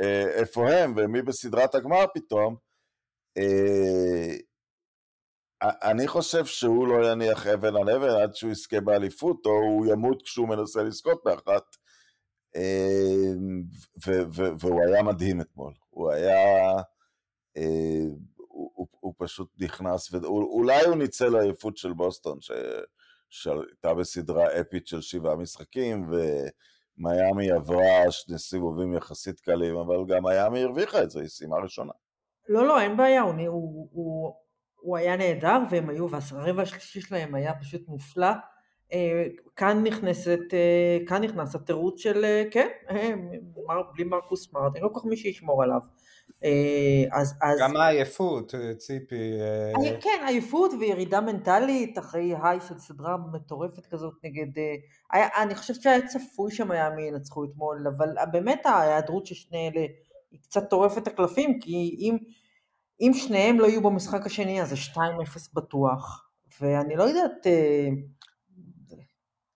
[0.00, 2.56] אה, איפה הם, ומי בסדרת הגמר פתאום.
[3.38, 4.34] אה,
[5.62, 10.22] אני חושב שהוא לא יניח אבן על אבן עד שהוא יזכה באליפות, או הוא ימות
[10.22, 11.76] כשהוא מנסה לזכות באחת.
[12.56, 13.62] אמ,
[14.60, 15.72] והוא היה מדהים אתמול.
[15.90, 16.72] הוא היה...
[17.56, 18.06] אה,
[18.78, 22.38] הוא, הוא פשוט נכנס, ואולי הוא ניצל לעייפות של בוסטון,
[23.30, 30.62] שהייתה בסדרה אפית של שבעה משחקים, ומיאמי עברה שני סיבובים יחסית קלים, אבל גם מיאמי
[30.62, 31.92] הרוויחה את זה, היא סיימה ראשונה.
[32.48, 34.34] לא, לא, אין בעיה, הוא, הוא, הוא,
[34.74, 38.32] הוא היה נהדר והם היו, והרבע השלישי שלהם היה פשוט מופלא.
[38.92, 42.68] אה, כאן נכנסת, אה, כאן נכנס התירוץ של, אה, כן,
[43.94, 45.80] בלי מרקוס סמארט, אין לא כל כך מי שישמור עליו.
[47.12, 47.58] אז, אז...
[47.60, 49.32] גם העייפות, ציפי.
[50.00, 54.62] כן, עייפות וירידה מנטלית אחרי היי של סדרה מטורפת כזאת נגד...
[55.12, 59.86] היה, אני חושבת שהיה צפוי שהמיאמי ינצחו אתמול, אבל באמת ההיעדרות של שני אלה
[60.30, 62.16] היא קצת טורפת הקלפים, כי אם...
[63.00, 64.98] אם שניהם לא יהיו במשחק השני, אז זה 2-0
[65.54, 66.28] בטוח,
[66.60, 67.46] ואני לא יודעת...
[67.46, 67.88] אה,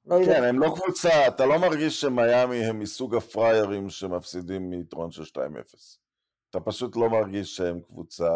[0.07, 0.37] לא יודעת.
[0.37, 6.02] כן, הם לא קבוצה, אתה לא מרגיש שמיאמי הם מסוג הפריירים שמפסידים מיתרון של 2-0.
[6.53, 8.31] אתה פשוט לא מרגיש שהם קבוצה...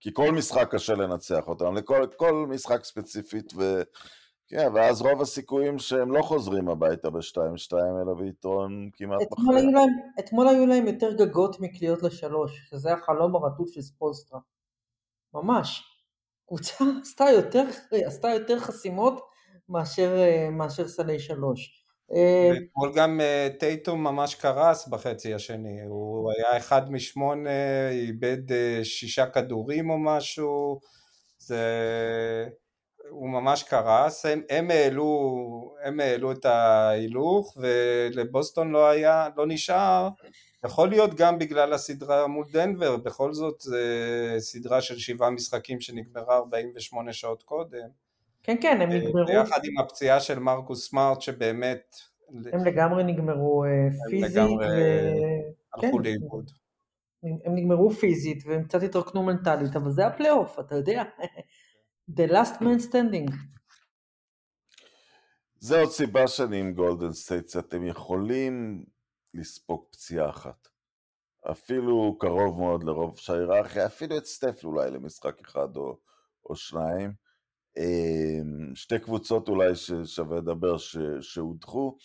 [0.00, 3.82] כי כל משחק קשה לנצח אותם, לכל משחק ספציפית, ו...
[4.48, 9.80] כן, ואז רוב הסיכויים שהם לא חוזרים הביתה ב-2-2, אלא ביתרון כמעט מכריע.
[10.18, 14.40] אתמול היו להם יותר גגות מקליעות לשלוש, שזה החלום הרטוב של ספולסטרה.
[15.34, 15.82] ממש.
[16.46, 17.64] קבוצה עשתה יותר,
[18.06, 19.20] עשתה יותר חסימות
[19.68, 20.16] מאשר,
[20.52, 21.81] מאשר סלי שלוש.
[22.10, 29.26] אתמול גם אה, טייטום ממש קרס בחצי השני, הוא היה אחד משמונה, איבד אה, שישה
[29.26, 30.80] כדורים או משהו,
[31.38, 31.58] זה...
[33.08, 40.08] הוא ממש קרס, הם, הם, העלו, הם העלו את ההילוך ולבוסטון לא היה, לא נשאר,
[40.64, 46.36] יכול להיות גם בגלל הסדרה מול דנבר, בכל זאת זה סדרה של שבעה משחקים שנגמרה
[46.36, 47.88] 48 שעות קודם.
[48.42, 49.26] כן כן, הם נגמרו.
[49.26, 51.96] ביחד עם הפציעה של מרקוס סמארט שבאמת...
[52.52, 53.64] הם לגמרי נגמרו
[54.10, 54.36] פיזית.
[54.36, 54.66] הם לגמרי
[55.74, 56.02] הלכו כן.
[56.02, 56.50] לאיבוד.
[57.22, 61.02] הם נגמרו פיזית והם קצת התרוקנו מנטלית, אבל זה הפלייאוף, אתה יודע.
[62.16, 63.32] The last man standing.
[65.58, 68.84] זה עוד סיבה שאני עם גולדן סטייטס, אתם יכולים
[69.34, 70.68] לספוג פציעה אחת.
[71.50, 75.98] אפילו קרוב מאוד לרוב שההיררכיה, אפילו את סטף אולי למשחק אחד או,
[76.46, 77.12] או שניים.
[77.76, 80.76] אמ, שתי קבוצות אולי ששווה לדבר
[81.20, 81.96] שהודחו.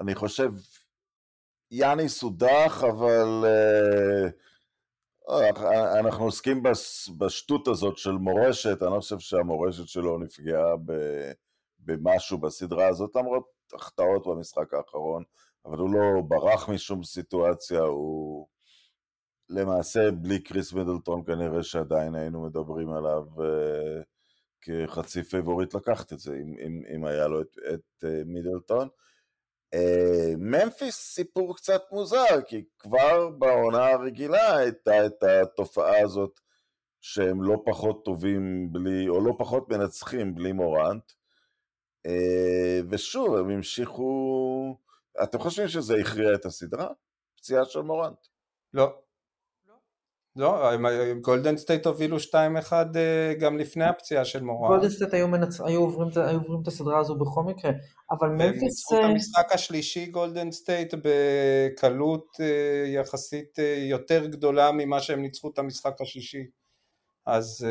[0.00, 0.50] אני חושב,
[1.70, 4.32] יאניס הודח, אבל uh,
[5.30, 6.62] אה, אנחנו עוסקים
[7.18, 10.74] בשטות הזאת של מורשת, אני לא חושב שהמורשת שלו נפגעה
[11.78, 15.22] במשהו בסדרה הזאת, למרות החטאות במשחק האחרון,
[15.66, 18.46] אבל הוא לא ברח משום סיטואציה, הוא
[19.48, 24.02] למעשה בלי קריס מידלטון כנראה שעדיין היינו מדברים עליו אה,
[24.64, 28.88] כחצי פייבוריט לקחת את זה, אם, אם, אם היה לו את, את uh, מידלטון.
[30.38, 36.40] ממפיס סיפור קצת מוזר, כי כבר בעונה הרגילה הייתה את התופעה הזאת
[37.00, 41.12] שהם לא פחות טובים בלי, או לא פחות מנצחים בלי מורנט.
[42.90, 44.76] ושוב, הם המשיכו...
[45.22, 46.88] אתם חושבים שזה הכריע את הסדרה?
[47.36, 48.26] פציעה של מורנט.
[48.74, 49.03] לא.
[50.36, 50.70] לא,
[51.20, 54.68] גולדן סטייט הובילו 2-1 אה, גם לפני הפציעה של מורנט.
[54.68, 55.60] גולדן סטייט היו, מנצ...
[55.60, 57.70] היו, עוברים, היו עוברים את הסדרה הזו בכל מקרה,
[58.10, 58.52] אבל ממפיס...
[58.52, 65.22] הם ניצחו את אה, המשחק השלישי גולדן סטייט בקלות אה, יחסית יותר גדולה ממה שהם
[65.22, 66.46] ניצחו את המשחק השישי.
[67.26, 67.66] אז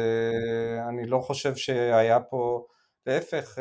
[0.89, 2.65] אני לא חושב שהיה פה,
[3.05, 3.59] להפך,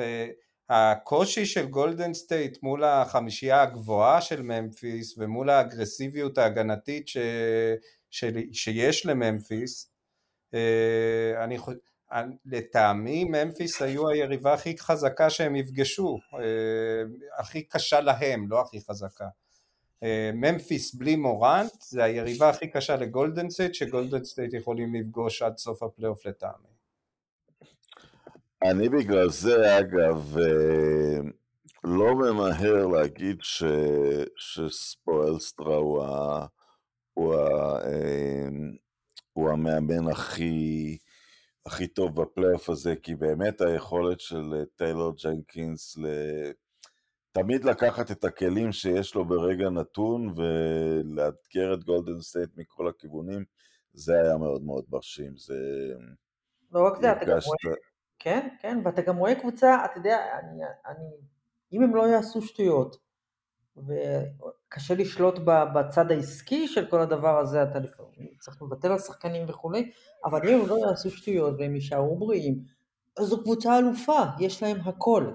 [0.69, 7.17] הקושי של גולדן סטייט מול החמישייה הגבוהה של ממפיס ומול האגרסיביות ההגנתית ש...
[8.53, 9.91] שיש לממפיס,
[10.55, 11.79] אה, אני חושב,
[12.47, 17.03] לטעמי ממפיס היו היריבה הכי חזקה שהם יפגשו, אה,
[17.39, 19.29] הכי קשה להם, לא הכי חזקה.
[20.03, 25.59] אה, ממפיס בלי מורנט זה היריבה הכי קשה לגולדן סטייט שגולדן סטייט יכולים לפגוש עד
[25.59, 26.73] סוף הפלייאוף לטעמי.
[28.63, 30.37] אני בגלל זה אגב
[31.85, 33.63] לא ממהר להגיד ש...
[35.67, 36.47] הוא ה...
[37.15, 38.77] הוא, ה, אמ,
[39.33, 40.99] הוא המאמן הכי,
[41.67, 46.07] הכי טוב בפלייאוף הזה, כי באמת היכולת של אה, טיילור ג'נקינס ל...
[47.33, 53.45] תמיד לקחת את הכלים שיש לו ברגע נתון ולאתגר את גולדן סטייט מכל הכיוונים,
[53.93, 55.37] זה היה מאוד מאוד מרשים.
[55.37, 55.55] זה...
[56.73, 57.77] לא רק זה, אתה גם רואה...
[58.19, 61.11] כן, כן, ואתה גם רואה קבוצה, אתה יודע, אני, אני,
[61.73, 62.97] אם הם לא יעשו שטויות,
[64.73, 65.39] וקשה לשלוט
[65.75, 69.91] בצד העסקי של כל הדבר הזה, אתה לפעמים צריך לבטל על שחקנים וכולי,
[70.25, 72.59] אבל אם הם לא יעשו שטויות והם יישארו בריאים,
[73.19, 75.33] אז זו קבוצה אלופה, יש להם הכל.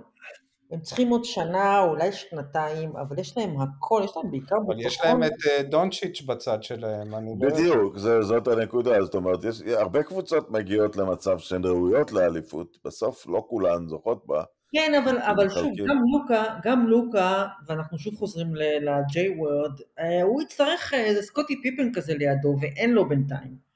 [0.72, 5.02] הם צריכים עוד שנה, אולי שנתיים, אבל יש להם הכל, יש להם בעיקר אבל יש
[5.04, 7.50] להם את אה, דונצ'יץ' בצד שלהם, אני לא...
[7.50, 13.28] בדיוק, זה, זאת הנקודה, זאת אומרת, יש, הרבה קבוצות מגיעות למצב שהן ראויות לאליפות, בסוף
[13.28, 18.56] לא כולן זוכות בה, כן, אבל, אבל שוב, גם לוקה, גם לוקה, ואנחנו שוב חוזרים
[18.56, 23.68] ל-J וורד, אה, הוא יצטרך איזה סקוטי פיפן כזה לידו, ואין לו בינתיים.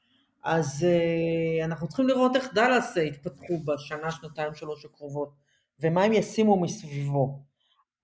[0.44, 5.34] אז uh, אנחנו צריכים לראות איך דאלאס יתפתחו בשנה, שנתיים, שלוש הקרובות,
[5.80, 7.40] ומה הם ישימו מסביבו.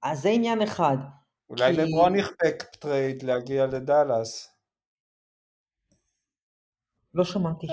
[0.04, 0.98] אז זה עניין אחד.
[1.50, 1.82] אולי כי...
[1.82, 4.54] לברון יכפה trade להגיע לדאלאס.
[7.14, 7.68] לא שמעתי.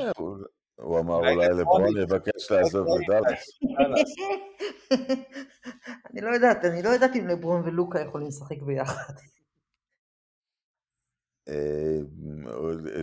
[0.76, 3.58] הוא אמר אולי לברון יבקש לעזוב לדאלאס.
[6.10, 9.14] אני לא יודעת, אני לא יודעת אם לברון ולוקה יכולים לשחק ביחד.
[11.48, 11.98] אה,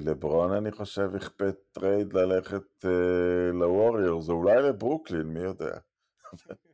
[0.01, 5.77] לברון אני חושב יכפה trade ללכת אה, לווריורס, או אולי לברוקלין, מי יודע.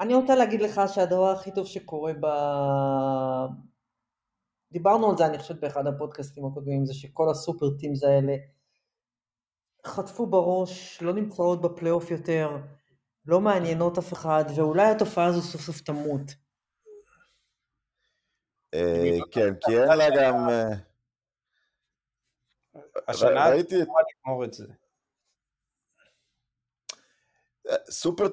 [0.00, 2.26] אני רוצה להגיד לך שהדבר הכי טוב שקורה ב...
[4.72, 8.36] דיברנו על זה אני חושבת באחד הפודקאסטים הקודמים, זה שכל הסופר טימס האלה
[9.86, 12.50] חטפו בראש, לא נמצאות בפלייאוף יותר,
[13.26, 16.34] לא מעניינות אף אחד, ואולי התופעה הזו סוף סוף תמות.
[18.74, 20.48] אה, כן, כי אין לה גם...
[20.48, 20.94] אה,
[23.08, 23.88] השנה ראיתי את...
[24.24, 24.66] לגמור את זה.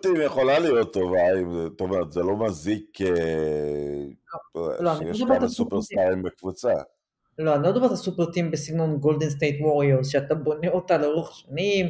[0.02, 1.20] team יכולה להיות טובה,
[1.70, 2.98] זאת אומרת, זה לא מזיק
[4.56, 6.74] לא, לא, שיש כמה סופרסטארים בקבוצה.
[7.40, 11.32] לא, אני לא מדברת על super team בסגנון גולדן סטייט ווריורס, שאתה בונה אותה לאורך
[11.36, 11.90] שנים,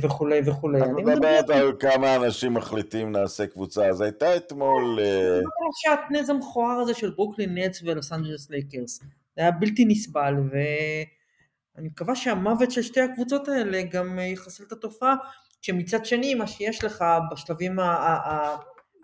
[0.00, 0.82] וכולי וכולי.
[0.82, 4.98] את מדברת על כמה אנשים מחליטים נעשה קבוצה, אז הייתה אתמול...
[5.00, 5.40] אה,
[5.74, 8.98] השעטנז המכוער הזה של ברוקלין נטס ולוס אנג'לס לייקרס,
[9.36, 15.14] זה היה בלתי נסבל, ואני מקווה שהמוות של שתי הקבוצות האלה גם יחסל את התופעה,
[15.62, 17.76] שמצד שני מה שיש לך בשלבים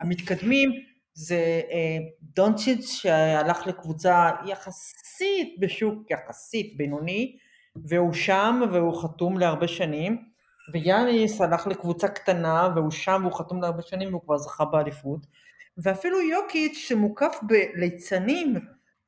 [0.01, 0.73] המתקדמים
[1.21, 7.37] זה אה, דונצ'יץ' שהלך לקבוצה יחסית בשוק יחסית בינוני,
[7.77, 10.25] והוא שם והוא חתום להרבה שנים,
[10.73, 15.27] ויאניס הלך לקבוצה קטנה והוא שם והוא חתום להרבה שנים והוא כבר זכה באליפות,
[15.79, 18.55] ואפילו יוקיץ' שמוקף בליצנים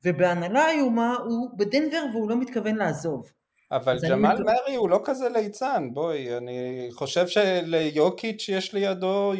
[0.05, 3.31] ובהנהלה איומה הוא בדנבר והוא לא מתכוון לעזוב.
[3.71, 4.43] אבל ג'מאל אני...
[4.43, 9.33] מרי הוא לא כזה ליצן, בואי, אני חושב שליוקיץ' יש לידו,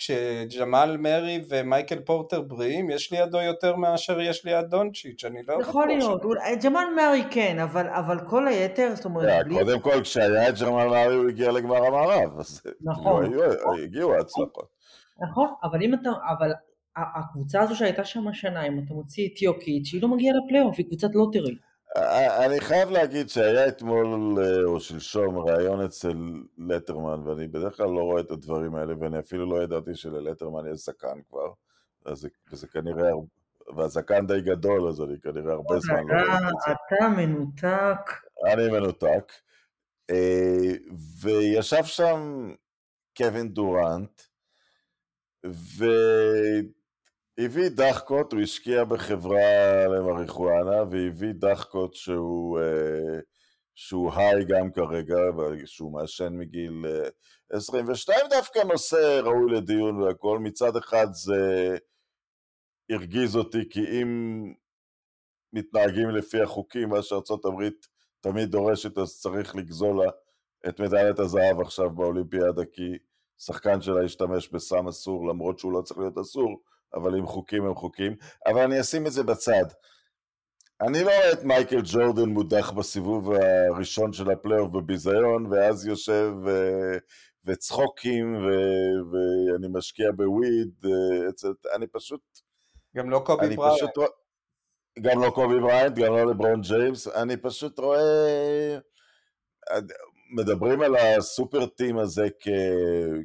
[0.00, 5.60] כשג'מאל מרי ומייקל פורטר בריאים, יש לידו יותר מאשר יש ליד דונצ'יץ', אני לא...
[5.60, 6.22] יכול להיות,
[6.64, 9.46] ג'מאל מרי כן, אבל, אבל כל היתר, זאת אומרת...
[9.46, 9.54] בלי...
[9.54, 13.32] קודם כל, כשהיה את ג'מאל מרי הוא הגיע לגמר המערב, אז נכון.
[13.84, 14.68] הגיעו ההצלחות.
[15.22, 16.50] נכון, אבל אם אתה, אבל
[16.96, 20.86] הקבוצה הזו שהייתה שם השנה, אם אתה מוציא את יוקיץ', היא לא מגיעה לפלייאוף, היא
[20.86, 21.54] קבוצת lottery.
[21.96, 26.16] אני חייב להגיד שהיה אתמול אה, או שלשום ראיון אצל
[26.58, 30.78] לטרמן ואני בדרך כלל לא רואה את הדברים האלה ואני אפילו לא ידעתי שללטרמן יש
[30.78, 31.52] זקן כבר
[32.06, 33.10] וזה כנראה,
[33.76, 36.72] והזקן די גדול אז אני כנראה הרבה זמן לא רואה את זה.
[36.72, 38.10] אתה מנותק.
[38.52, 39.32] אני מנותק.
[40.10, 40.72] אה,
[41.22, 42.50] וישב שם
[43.16, 44.22] קווין דורנט
[45.46, 45.84] ו...
[47.44, 53.20] הביא דחקות, הוא השקיע בחברה למריחואנה והביא דחקות שהוא, אה,
[53.74, 55.16] שהוא היי גם כרגע,
[55.64, 56.84] שהוא מעשן מגיל
[57.52, 60.38] 22, אה, דווקא נושא ראוי לדיון והכל.
[60.38, 61.76] מצד אחד זה
[62.90, 64.08] הרגיז אותי כי אם
[65.52, 66.98] מתנהגים לפי החוקים, מה
[67.44, 67.86] הברית
[68.20, 70.10] תמיד דורשת, אז צריך לגזול לה
[70.68, 72.98] את מדליית הזהב עכשיו באולימפיאדה, כי
[73.38, 76.62] שחקן שלה השתמש בסם אסור למרות שהוא לא צריך להיות אסור,
[76.94, 78.16] אבל אם חוקים הם חוקים,
[78.46, 79.64] אבל אני אשים את זה בצד.
[80.80, 86.48] אני לא רואה את מייקל ג'ורדן מודח בסיבוב הראשון של הפלייאוף בביזיון, ואז יושב ו...
[86.48, 86.98] אה,
[87.44, 88.48] וצחוקים, ו...
[89.10, 92.20] ואני משקיע ב weed, אה, אני פשוט...
[92.96, 93.74] גם לא קובי בריינט.
[93.74, 93.90] פשוט...
[95.02, 98.78] גם לא קובי בריינט, גם לא לברון ג'יימס, אני פשוט רואה...
[100.36, 102.48] מדברים על ה super team הזה כ...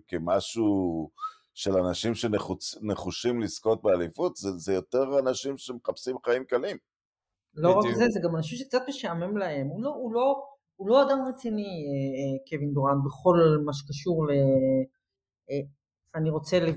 [0.08, 1.10] כמשהו...
[1.56, 6.78] של אנשים שנחושים לזכות באליפות, זה, זה יותר אנשים שמחפשים חיים קלים.
[7.54, 7.86] לא בדיוק.
[7.86, 9.68] רק זה, זה גם אנשים שקצת משעמם להם.
[9.68, 10.44] הוא לא, הוא לא,
[10.76, 11.70] הוא לא אדם רציני, אה,
[12.18, 14.32] אה, קווין דורנט, בכל מה שקשור ל...
[15.52, 15.62] אה,
[16.16, 16.76] אני רוצה, לב...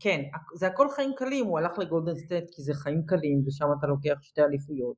[0.00, 0.20] כן,
[0.54, 4.22] זה הכל חיים קלים, הוא הלך לגולדן סטייט כי זה חיים קלים, ושם אתה לוקח
[4.22, 4.96] שתי אליפויות.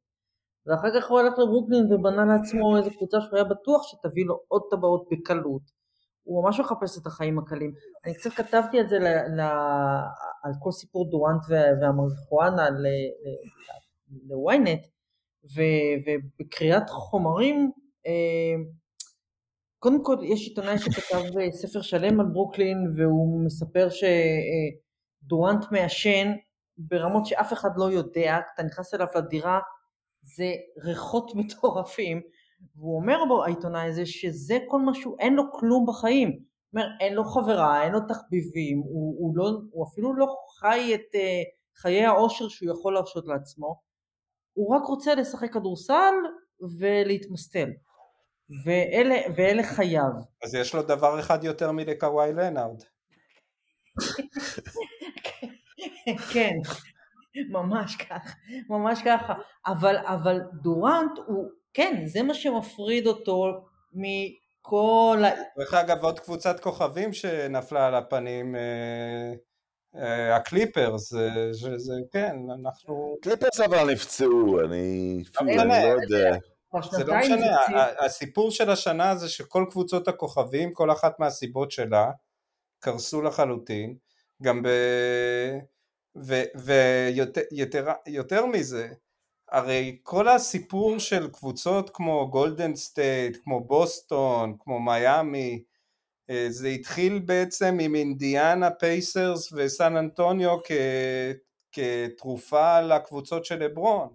[0.66, 4.62] ואחר כך הוא הלך לברוקלין ובנה לעצמו איזה קבוצה שהוא היה בטוח שתביא לו עוד
[4.70, 5.78] טבעות בקלות.
[6.29, 7.72] הוא ממש מחפש את החיים הקלים.
[8.05, 9.41] אני קצת כתבתי את זה ל, ל,
[10.43, 11.41] על כל סיפור דורנט
[11.81, 12.70] והמריחואנה
[14.31, 14.89] ל-ynet,
[15.55, 17.70] ובקריאת חומרים,
[18.07, 18.55] אה,
[19.79, 26.33] קודם כל יש עיתונאי שכתב ספר שלם על ברוקלין והוא מספר שדורנט מעשן
[26.79, 29.61] ברמות שאף אחד לא יודע, אתה נכנס אליו לדירה
[30.22, 30.53] זה
[30.85, 32.20] ריחות מטורפים
[32.77, 36.31] והוא אומר בו העיתונאי הזה שזה כל משהו, אין לו כלום בחיים.
[36.31, 40.27] זאת אומרת, אין לו חברה, אין לו תחביבים, הוא, הוא, לא, הוא אפילו לא
[40.61, 43.81] חי את uh, חיי העושר שהוא יכול להרשות לעצמו,
[44.53, 46.15] הוא רק רוצה לשחק כדורסל
[46.79, 47.69] ולהתמסטל.
[48.65, 50.11] ואלה, ואלה חייו.
[50.43, 52.83] אז יש לו דבר אחד יותר מלקוואי לנארד.
[56.33, 56.55] כן,
[57.51, 58.31] ממש ככה,
[58.69, 59.35] ממש ככה.
[59.67, 61.49] אבל, אבל דורנט הוא
[61.79, 65.31] כן, זה מה שמפריד אותו מכל ה...
[65.59, 69.33] דרך אגב, עוד קבוצת כוכבים שנפלה על הפנים, אה,
[69.97, 71.14] אה, הקליפרס,
[71.53, 73.16] שזה, כן, אנחנו...
[73.22, 76.37] קליפרס אבל נפצעו, אני לא, לא יודע.
[76.91, 77.57] זה לא משנה,
[78.05, 82.11] הסיפור של השנה זה שכל קבוצות הכוכבים, כל אחת מהסיבות שלה,
[82.81, 83.97] קרסו לחלוטין,
[84.43, 84.68] גם ב...
[88.07, 88.89] ויותר מזה,
[89.51, 95.63] הרי כל הסיפור של קבוצות כמו גולדן סטייט, כמו בוסטון, כמו מיאמי,
[96.31, 100.73] אה, זה התחיל בעצם עם אינדיאנה פייסרס וסן אנטוניו כ...
[101.73, 104.09] כתרופה לקבוצות של לברון.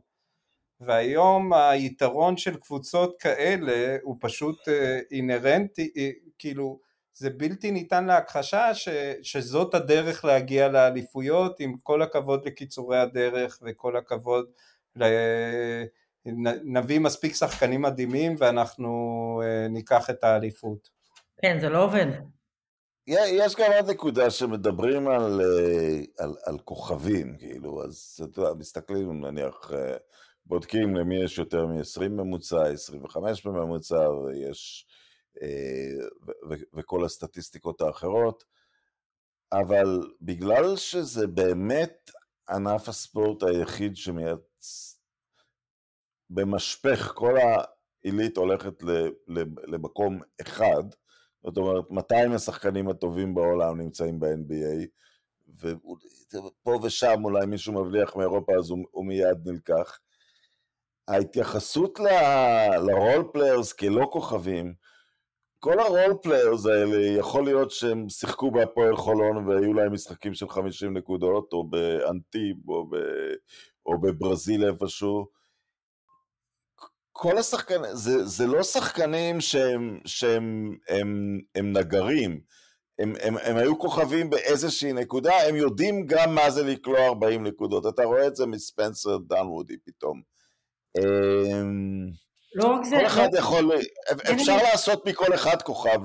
[0.79, 6.09] והיום היתרון של קבוצות כאלה הוא פשוט אה, אינהרנטי, אה,
[6.39, 6.79] כאילו
[7.13, 8.89] זה בלתי ניתן להכחשה ש,
[9.21, 14.45] שזאת הדרך להגיע לאליפויות עם כל הכבוד לקיצורי הדרך וכל הכבוד
[16.63, 20.89] נביא מספיק שחקנים מדהימים ואנחנו אה, ניקח את האליפות.
[21.41, 22.07] כן, זה לא עובד.
[23.07, 29.25] יש גם עוד נקודה שמדברים על, אה, על, על כוכבים, כאילו, אז אתה יודע, מסתכלים,
[29.25, 29.97] נניח, אה,
[30.45, 34.87] בודקים למי יש יותר מ-20 ממוצע, 25 בממוצע, ויש,
[35.41, 36.05] אה,
[36.49, 38.43] ו, וכל הסטטיסטיקות האחרות,
[39.51, 42.11] אבל בגלל שזה באמת
[42.49, 44.39] ענף הספורט היחיד שמייצ...
[46.29, 48.83] במשפך, כל העילית הולכת
[49.67, 50.83] למקום אחד,
[51.43, 54.85] זאת אומרת, 200 השחקנים הטובים בעולם נמצאים ב-NBA,
[55.61, 59.99] ופה ושם אולי מישהו מבליח מאירופה אז הוא, הוא מיד נלקח.
[61.07, 61.99] ההתייחסות
[62.87, 64.73] ל role players כלא כוכבים,
[65.59, 70.49] כל ה role players האלה, יכול להיות שהם שיחקו בהפועל חולון והיו להם משחקים של
[70.49, 72.89] 50 נקודות, או באנטיב, או,
[73.85, 75.27] או בברזיל איפשהו,
[77.11, 82.41] כל השחקנים, זה, זה לא שחקנים שהם, שהם הם, הם נגרים,
[82.99, 87.93] הם, הם, הם היו כוכבים באיזושהי נקודה, הם יודעים גם מה זה לקלוע 40 נקודות,
[87.93, 90.21] אתה רואה את זה מספנסר דנוודי פתאום.
[90.97, 92.11] אמ,
[92.55, 93.39] לא רק זה, כל אחד לא...
[93.39, 93.71] יכול,
[94.11, 94.63] אפשר אני...
[94.63, 95.99] לעשות מכל אחד כוכב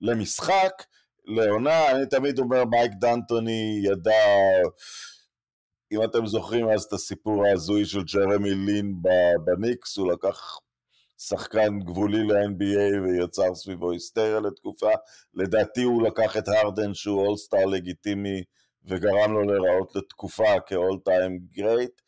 [0.00, 0.82] למשחק,
[1.24, 4.24] לעונה, אני תמיד אומר מייק דנטוני ידע
[5.92, 8.94] אם אתם זוכרים אז את הסיפור ההזוי של ג'רמי לין
[9.44, 10.58] בניקס, הוא לקח
[11.18, 14.90] שחקן גבולי ל-NBA ויצר סביבו היסטריה לתקופה.
[15.34, 18.42] לדעתי הוא לקח את הרדן שהוא אולסטאר לגיטימי
[18.84, 22.02] וגרם לו להיראות לתקופה כאול טיים גרייט.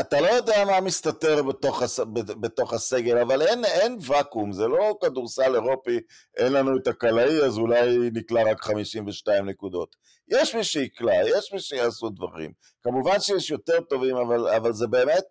[0.00, 2.00] אתה לא יודע מה מסתתר בתוך, הס...
[2.14, 6.00] בתוך הסגל, אבל אין, אין ואקום, זה לא כדורסל אירופי,
[6.36, 9.96] אין לנו את הקלעי, אז אולי נקלע רק 52 נקודות.
[10.30, 12.52] יש מי שיקלע, יש מי שיעשו דברים.
[12.82, 15.24] כמובן שיש יותר טובים, אבל, אבל זה באמת...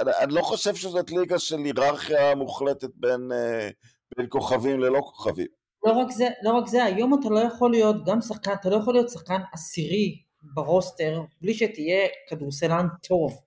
[0.00, 3.72] אני, אני לא חושב שזאת ליגה של היררכיה מוחלטת בין, אה,
[4.16, 5.46] בין כוכבים ללא כוכבים.
[5.86, 8.76] לא רק, זה, לא רק זה, היום אתה לא יכול להיות גם שחקן, אתה לא
[8.76, 13.40] יכול להיות שחקן עשירי ב roster בלי שתהיה כדורסלן טוב.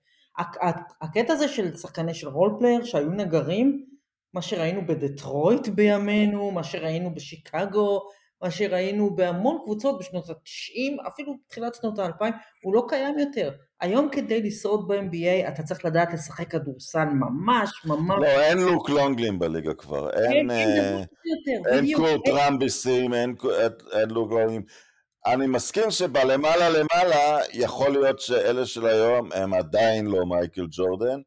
[1.00, 3.86] הקטע הזה של שחקני של role player שהיו נגרים,
[4.34, 8.08] מה שראינו בדטרויט בימינו, מה שראינו בשיקגו,
[8.42, 12.24] מה שראינו בהמון קבוצות בשנות ה-90, אפילו בתחילת שנות ה-2000,
[12.62, 13.50] הוא לא קיים יותר.
[13.80, 18.18] היום כדי לשרוד ב-NBA אתה צריך לדעת לשחק כדורסל ממש ממש...
[18.22, 20.10] לא, אין לוק לונגלים בליגה כבר.
[20.10, 21.02] אין, אין, אה,
[21.72, 23.34] אין קורט רמביסים, אין,
[23.92, 24.62] אין לוק לונגלים.
[25.26, 31.20] אני מסכים שבלמעלה למעלה יכול להיות שאלה של היום הם עדיין לא מייקל ג'ורדן,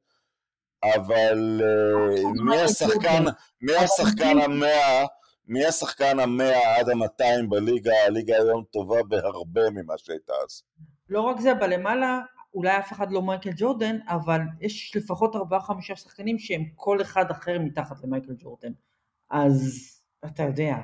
[0.96, 3.24] אבל אה, מי השחקן,
[3.62, 5.06] מי השחקן המאה,
[5.50, 10.64] מי השחקן המאה עד המאתיים בליגה, הליגה היום טובה בהרבה ממה שהייתה אז.
[11.10, 12.20] לא רק זה, בלמעלה
[12.54, 17.32] אולי אף אחד לא מייקל ג'ורדן, אבל יש לפחות ארבעה חמישה שחקנים שהם כל אחד
[17.32, 18.72] אחר מתחת למייקל ג'ורדן.
[19.32, 19.90] אז
[20.26, 20.76] אתה יודע,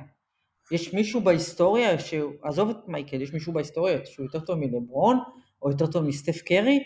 [0.72, 5.18] יש מישהו בהיסטוריה, שהוא, עזוב את מייקל, יש מישהו בהיסטוריה שהוא יותר טוב מלברון,
[5.62, 6.84] או יותר טוב מסטף קרי?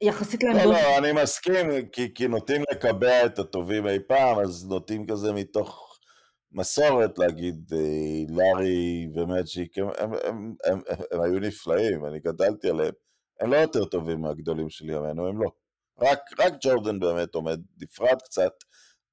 [0.00, 0.64] יחסית לעמדות...
[0.64, 5.32] לא, לא, אני מסכים, כי, כי נוטים לקבע את הטובים אי פעם, אז נוטים כזה
[5.32, 5.93] מתוך
[6.54, 12.68] מסורת להגיד, אה, לארי ומג'יק, הם, הם, הם, הם, הם, הם היו נפלאים, אני גדלתי
[12.68, 12.94] עליהם.
[13.40, 15.50] הם לא יותר טובים מהגדולים של ימינו, הם לא.
[16.00, 18.52] רק, רק ג'ורדן באמת עומד נפרד קצת,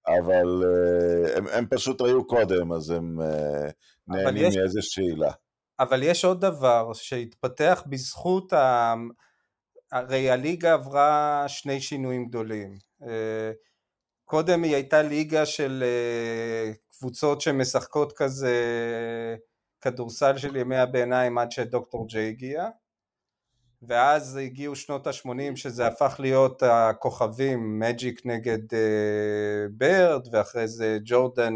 [0.07, 3.71] אבל uh, הם, הם פשוט היו קודם, אז הם uh,
[4.07, 4.57] נהנים יש...
[4.57, 5.31] מאיזושהי עילה.
[5.79, 8.93] אבל יש עוד דבר שהתפתח בזכות, ה...
[9.91, 12.77] הרי הליגה עברה שני שינויים גדולים.
[14.25, 15.83] קודם היא הייתה ליגה של
[17.01, 18.55] קבוצות שמשחקות כזה
[19.81, 22.69] כדורסל של ימי הביניים עד שדוקטור ג'יי הגיע.
[23.81, 31.53] ואז הגיעו שנות ה-80 שזה הפך להיות הכוכבים, מג'יק נגד uh, ברד ואחרי זה ג'ורדן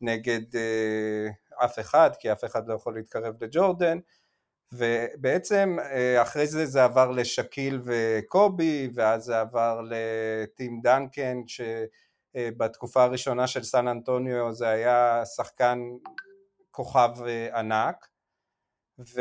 [0.00, 3.98] נגד uh, אף אחד כי אף אחד לא יכול להתקרב לג'ורדן
[4.72, 11.36] ובעצם uh, אחרי זה זה עבר לשקיל וקובי ואז זה עבר לטים דנקן
[12.36, 15.78] שבתקופה הראשונה של סן אנטוניו זה היה שחקן
[16.70, 18.08] כוכב uh, ענק
[18.98, 19.20] ו...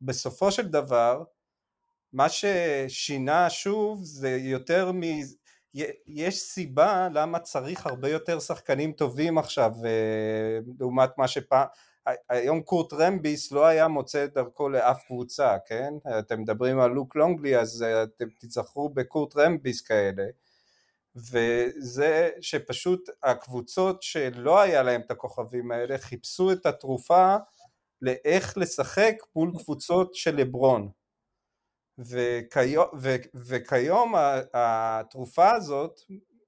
[0.00, 1.24] בסופו של דבר
[2.12, 5.00] מה ששינה שוב זה יותר מ...
[6.06, 11.66] יש סיבה למה צריך הרבה יותר שחקנים טובים עכשיו אה, לעומת מה שפעם
[12.30, 15.94] היום קורט רמביס לא היה מוצא את דרכו לאף קבוצה, כן?
[16.18, 20.24] אתם מדברים על לוק לונגלי אז אה, אתם תיזכרו בקורט רמביס כאלה
[21.16, 27.36] וזה שפשוט הקבוצות שלא היה להם את הכוכבים האלה חיפשו את התרופה
[28.02, 30.90] לאיך לשחק מול קבוצות של לברון.
[31.98, 34.14] וכיום, ו, וכיום
[34.54, 36.00] התרופה הזאת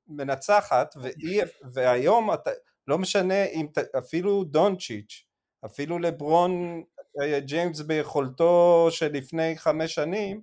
[0.08, 1.40] מנצחת, ואי,
[1.72, 2.50] והיום אתה,
[2.86, 3.66] לא משנה אם
[3.98, 5.24] אפילו דונצ'יץ',
[5.64, 6.82] אפילו לברון
[7.20, 10.40] אה, ג'יימס ביכולתו של לפני חמש שנים,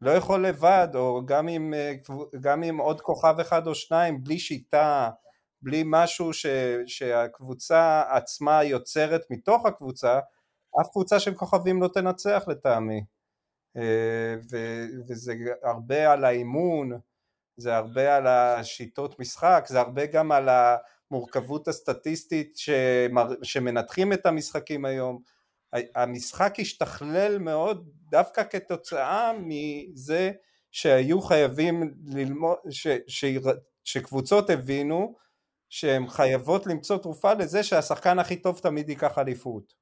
[0.00, 1.92] לא יכול לבד, או גם עם, אה,
[2.40, 5.10] גם עם עוד כוכב אחד או שניים, בלי שיטה,
[5.62, 6.46] בלי משהו ש,
[6.86, 10.18] שהקבוצה עצמה יוצרת מתוך הקבוצה,
[10.80, 13.04] אף קבוצה של כוכבים לא תנצח לטעמי.
[13.76, 14.56] אה, ו,
[15.08, 17.00] וזה הרבה על האימון,
[17.56, 24.84] זה הרבה על השיטות משחק, זה הרבה גם על המורכבות הסטטיסטית שמר, שמנתחים את המשחקים
[24.84, 25.22] היום.
[25.94, 30.30] המשחק השתכלל מאוד דווקא כתוצאה מזה
[30.70, 33.24] שהיו חייבים ללמוד, ש, ש,
[33.84, 35.16] שקבוצות הבינו
[35.68, 39.74] שהן חייבות למצוא תרופה לזה שהשחקן הכי טוב תמיד ייקח אליפות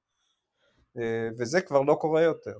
[0.98, 2.58] אה, וזה כבר לא קורה יותר.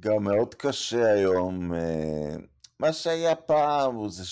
[0.00, 2.36] גם מאוד קשה היום, אה,
[2.80, 4.24] מה שהיה פעם זה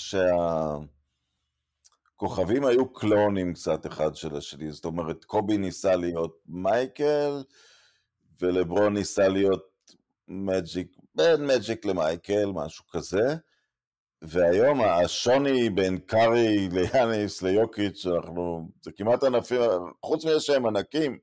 [2.17, 7.43] שהכוכבים היו קלונים קצת אחד של השני, זאת אומרת קובי ניסה להיות מייקל
[8.41, 9.65] ולברון ניסה להיות
[10.29, 13.37] מג'יק, בין מג'יק למייקל, משהו כזה.
[14.23, 19.61] והיום השוני בין קארי ליאניס ליוקיץ', אנחנו, זה כמעט ענפים,
[20.05, 21.19] חוץ מזה שהם ענקים,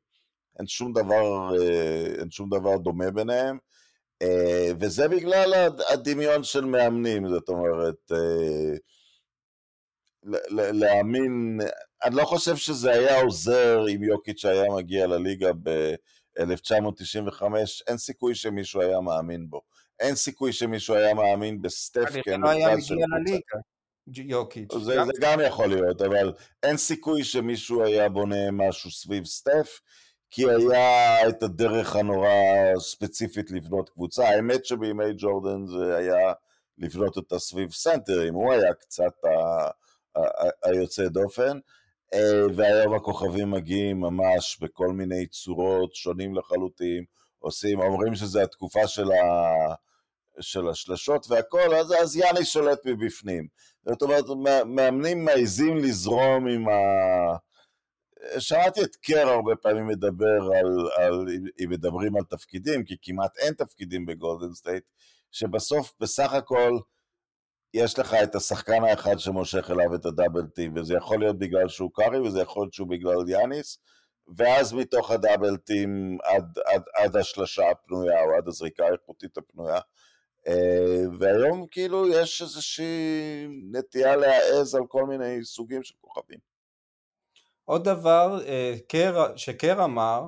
[0.60, 3.58] אין שום דבר, אה, אין שום דבר דומה ביניהם,
[4.22, 5.54] אה, וזה בגלל
[5.90, 8.76] הדמיון של מאמנים, זאת אומרת, אה,
[10.50, 11.60] להאמין,
[12.04, 17.44] אני לא חושב שזה היה עוזר אם יוקיץ' היה מגיע לליגה ב-1995,
[17.88, 19.62] אין סיכוי שמישהו היה מאמין בו.
[20.00, 23.58] אין סיכוי שמישהו היה מאמין בסטף כמרכז לא היה מגיע לליגה,
[24.34, 24.74] יוקיץ'.
[24.82, 25.06] זה, גם?
[25.06, 29.80] זה גם יכול להיות, אבל אין סיכוי שמישהו היה בונה משהו סביב סטף,
[30.32, 32.30] כי היה את הדרך הנורא
[32.80, 34.30] ספציפית לבנות קבוצה.
[34.30, 36.34] האמת שבימי ג'ורדן זה היה
[36.78, 39.14] לבנות אותה סביב סנטרים, הוא היה קצת
[40.64, 41.60] היוצא דופן.
[42.14, 47.04] אה, והיום הכוכבים מגיעים ממש בכל מיני צורות שונים לחלוטין,
[47.40, 49.76] עושים, אומרים שזה התקופה של, ה,
[50.40, 53.48] של השלשות והכל, אז, אז יאני שולט מבפנים.
[53.86, 54.24] זאת אומרת,
[54.66, 56.74] מאמנים מעיזים לזרום עם ה...
[58.40, 61.26] שמעתי את קר הרבה פעמים מדבר על, על,
[61.64, 64.84] אם מדברים על תפקידים, כי כמעט אין תפקידים בגולדן סטייט,
[65.32, 66.72] שבסוף, בסך הכל,
[67.74, 71.70] יש לך את השחקן האחד שמושך אליו את ה double team, וזה יכול להיות בגלל
[71.70, 73.78] שהוא קארי, וזה יכול להיות שהוא בגלל יאניס,
[74.38, 79.80] ואז מתוך ה double team עד, עד, עד השלשה הפנויה, או עד הזריקה האיכותית הפנויה.
[80.48, 86.40] אה, והיום כאילו יש איזושהי נטייה להעז על כל מיני סוגים של כוכבים.
[87.66, 88.76] עוד דבר אה,
[89.36, 90.28] שקר אמר,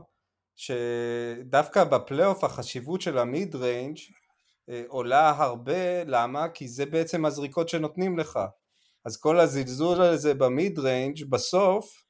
[0.56, 3.98] שדווקא בפלייאוף החשיבות של ה mid range
[4.88, 6.50] עולה הרבה, למה?
[6.50, 8.40] כי זה בעצם הזריקות שנותנים לך.
[9.06, 12.06] אז כל הזלזול הזה ב mid range בסוף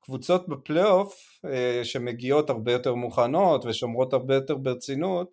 [0.00, 5.30] קבוצות בפלייאוף אה, שמגיעות הרבה יותר מוכנות ושומרות הרבה יותר ברצינות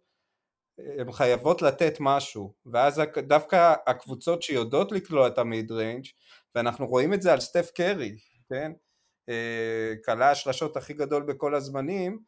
[1.00, 6.06] הן חייבות לתת משהו ואז דווקא הקבוצות שיודעות לקלוע את ה mid range
[6.56, 8.16] ואנחנו רואים את זה על סטף קרי,
[8.50, 8.72] כן?
[9.30, 12.20] אה, השלשות הכי גדול בכל הזמנים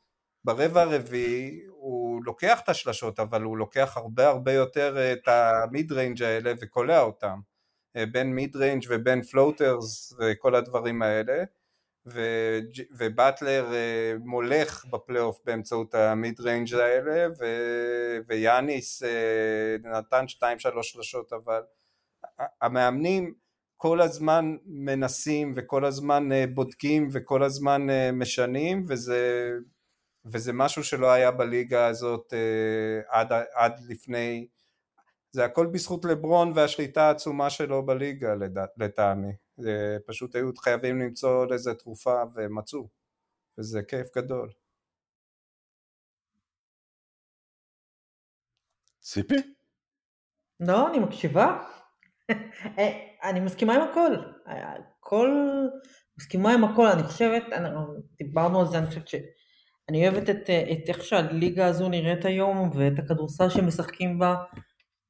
[0.43, 5.43] ברבע הרביעי הוא לוקח את השלשות אבל הוא לוקח הרבה הרבה יותר אה, את ה
[5.43, 7.39] mid range האלה וקולע אותם
[8.11, 11.43] בין mid range ובין floaters וכל הדברים האלה.
[12.97, 21.33] ובטלר אה, מולך בפלייאוף באמצעות ה mid range האלה ו- ויאניס אה, נתן 2-3 שלשות
[21.33, 21.61] אבל
[22.61, 23.33] המאמנים
[23.77, 29.51] כל הזמן מנסים וכל הזמן אה, בודקים וכל הזמן משנים וזה,
[30.31, 32.33] וזה משהו שלא היה בליגה הזאת
[33.07, 34.47] עד, עד לפני
[35.31, 38.33] זה הכל בזכות לברון והשליטה העצומה שלו בליגה
[38.77, 39.33] לטעמי
[40.05, 42.89] פשוט היו חייבים למצוא לזה תרופה ומצאו,
[43.57, 44.51] וזה כיף גדול.
[48.99, 49.35] ציפי?
[50.59, 51.63] לא, אני מקשיבה.
[52.79, 54.11] אה, אני מסכימה עם הכל.
[54.45, 55.29] הכל,
[56.17, 56.87] מסכימה עם הכל.
[56.87, 57.43] אני חושבת,
[58.17, 59.07] דיברנו על זה, אני חושבת
[59.87, 64.35] שאני אוהבת את, את איך שהליגה הזו נראית היום, ואת הכדורסל שמשחקים בה,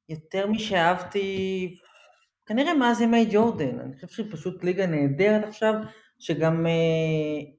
[0.08, 1.74] יותר משאהבתי
[2.46, 5.74] כנראה מאז ימי ג'ורדן, אני חושב שהיא פשוט ליגה נהדרת עכשיו,
[6.18, 7.50] שגם אה,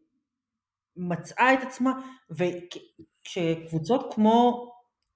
[0.97, 1.91] מצאה את עצמה,
[2.29, 4.69] וכשקבוצות כמו,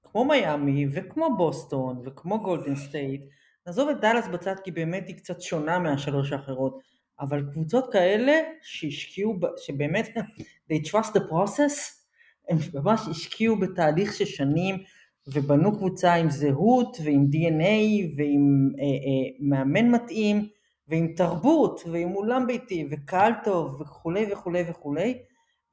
[0.03, 3.21] כמו מיאמי וכמו בוסטון וכמו גולדן סטייט,
[3.67, 6.79] נעזוב את דאלאס בצד כי באמת היא קצת שונה מהשלוש האחרות,
[7.19, 10.07] אבל קבוצות כאלה שהשקיעו, שבאמת,
[10.71, 12.03] they trust the process,
[12.49, 14.83] הם ממש השקיעו בתהליך של שנים,
[15.27, 20.47] ובנו קבוצה עם זהות ועם DNA ועם אה, אה, מאמן מתאים
[20.87, 25.23] ועם תרבות, ועם אולם ביתי, וקהל טוב, וכולי וכולי וכולי,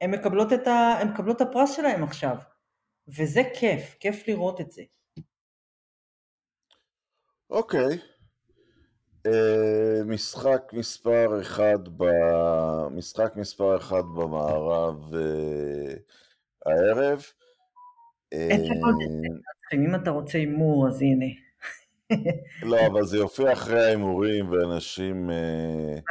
[0.01, 0.71] הן מקבלות את, ה...
[1.01, 2.35] הן מקבלות את הפרס שלהן עכשיו.
[3.07, 4.81] וזה כיף, כיף לראות את זה.
[7.49, 7.95] אוקיי.
[7.95, 8.10] Uh,
[10.05, 12.03] משחק מספר אחד ב...
[12.91, 15.99] משחק מספר אחד במערב uh,
[16.65, 17.23] הערב.
[19.73, 21.25] אם אתה רוצה הימור, אז הנה.
[22.63, 25.29] לא, אבל זה יופיע אחרי ההימורים, ואנשים...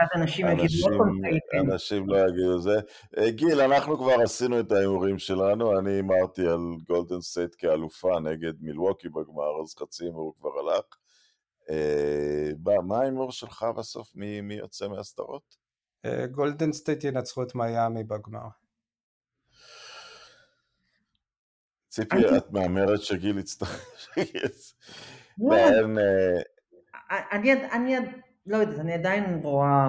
[0.00, 0.88] אז אנשים יגידו
[1.61, 2.80] אנשים לא יגידו זה.
[3.28, 9.08] גיל, אנחנו כבר עשינו את ההימורים שלנו, אני הימרתי על גולדן סטייט כאלופה נגד מילווקי
[9.08, 10.99] בגמר, אז חצי הימור כבר הלך.
[12.82, 14.16] מה ההימור שלך בסוף?
[14.16, 15.56] מי יוצא מהסדרות?
[16.30, 18.48] גולדן סטייט ינצחו את מיאמי בגמר.
[21.88, 23.86] ציפי, את מהמרת שגיל יצטרך...
[27.72, 27.94] אני
[28.46, 29.88] לא יודעת, אני עדיין רואה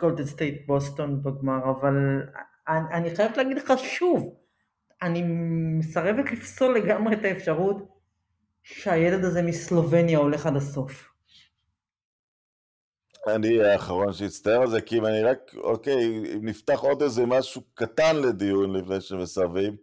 [0.00, 2.22] גולדן סטייט בוסטון בגמר, אבל
[2.68, 4.36] אני חייבת להגיד לך שוב,
[5.02, 5.22] אני
[5.78, 7.95] מסרבת לפסול לגמרי את האפשרות
[8.66, 11.08] שהילד הזה מסלובניה הולך עד הסוף.
[13.26, 16.04] אני האחרון שיצטער על זה, כי אם אני רק, אוקיי,
[16.34, 19.76] אם נפתח עוד איזה משהו קטן לדיון לפני שמסכמים,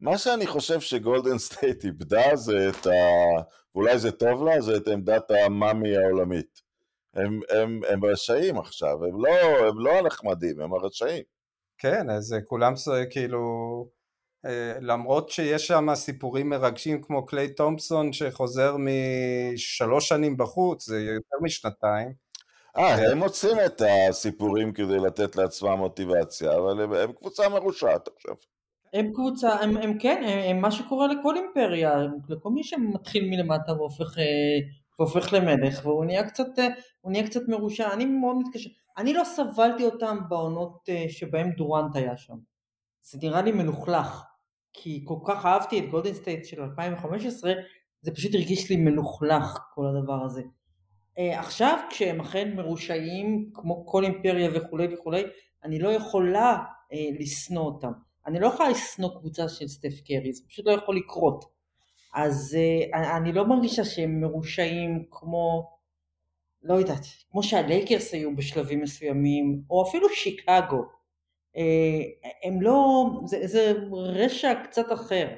[0.00, 2.90] מה שאני חושב שגולדן סטייט איבדה זה את ה...
[3.74, 6.62] ואולי זה טוב לה, זה את עמדת המאמי העולמית.
[7.14, 11.22] הם, הם, הם רשעים עכשיו, הם לא, הם לא הנחמדים, הם הרשעים.
[11.78, 12.72] כן, אז כולם
[13.10, 13.40] כאילו,
[14.80, 22.24] למרות שיש שם סיפורים מרגשים כמו קליי תומפסון שחוזר משלוש שנים בחוץ, זה יותר משנתיים.
[22.76, 28.34] אה, הם מוצאים את הסיפורים כדי לתת לעצמם מוטיבציה, אבל הם, הם קבוצה מרושעת עכשיו.
[28.92, 33.72] הם קבוצה, הם, הם כן, הם, הם מה שקורה לכל אימפריה, לכל מי שמתחיל מלמטה
[33.72, 34.24] והופך, אה,
[34.98, 36.68] והופך למלך, והוא נהיה קצת, אה,
[37.04, 42.16] נהיה קצת מרושע, אני מאוד מתקשר, אני לא סבלתי אותם בעונות אה, שבהם דורנט היה
[42.16, 42.36] שם,
[43.02, 44.22] זה נראה לי מלוכלך,
[44.74, 47.52] כי כל כך אהבתי את גולדן סטייט של 2015,
[48.02, 50.42] זה פשוט הרגיש לי מלוכלך כל הדבר הזה.
[51.16, 55.22] עכשיו כשהם אכן מרושעים כמו כל אימפריה וכולי וכולי,
[55.64, 56.58] אני לא יכולה
[57.20, 57.92] לשנוא אותם.
[58.26, 61.44] אני לא יכולה לשנוא קבוצה של סטף קרי, זה פשוט לא יכול לקרות.
[62.14, 65.70] אז uh, אני לא מרגישה שהם מרושעים כמו,
[66.62, 70.84] לא יודעת, כמו שהלייקרס היו בשלבים מסוימים, או אפילו שיקגו.
[71.54, 75.28] Uh, הם לא, זה, זה רשע קצת אחר.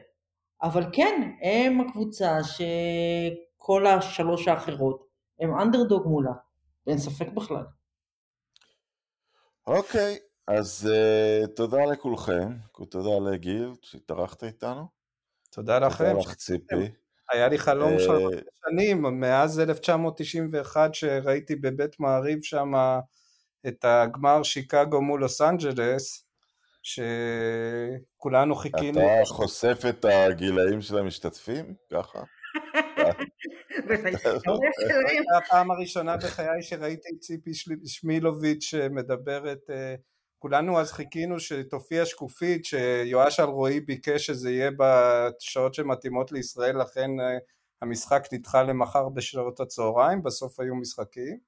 [0.62, 5.06] אבל כן, הם הקבוצה שכל השלוש האחרות
[5.40, 6.32] הם אנדרדוג מולה,
[6.86, 7.64] אין ספק בכלל.
[9.66, 10.52] אוקיי, okay.
[10.54, 12.52] אז uh, תודה לכולכם,
[12.90, 14.86] תודה לגיל שהתארחת איתנו.
[15.50, 16.04] תודה לכם.
[16.04, 16.88] תודה לך ציפי.
[17.32, 22.72] היה לי חלום של uh, שנים, מאז 1991 שראיתי בבית מעריב שם
[23.66, 26.26] את הגמר שיקגו מול לוס אנג'לס,
[26.82, 29.00] שכולנו חיכינו.
[29.00, 31.74] אתה חושף את הגילאים של המשתתפים?
[31.92, 32.22] ככה?
[34.46, 37.50] זו הפעם הראשונה בחיי שראיתי ציפי
[37.84, 39.70] שמילוביץ' מדברת
[40.38, 47.38] כולנו אז חיכינו שתופיע שקופית שיואש אלרועי ביקש שזה יהיה בשעות שמתאימות לישראל לכן אה,
[47.82, 51.45] המשחק נדחה למחר בשעות הצהריים בסוף היו משחקים אה,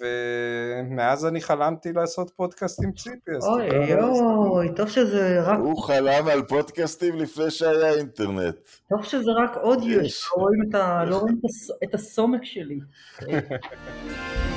[0.00, 6.42] ומאז אני חלמתי לעשות פודקאסט עם ציפי אוי אוי טוב שזה רק הוא חלם על
[6.42, 8.56] פודקאסטים לפני שהיה אינטרנט.
[8.88, 10.00] טוב שזה רק אודיו
[11.06, 11.40] לא רואים
[11.84, 12.78] את הסומק שלי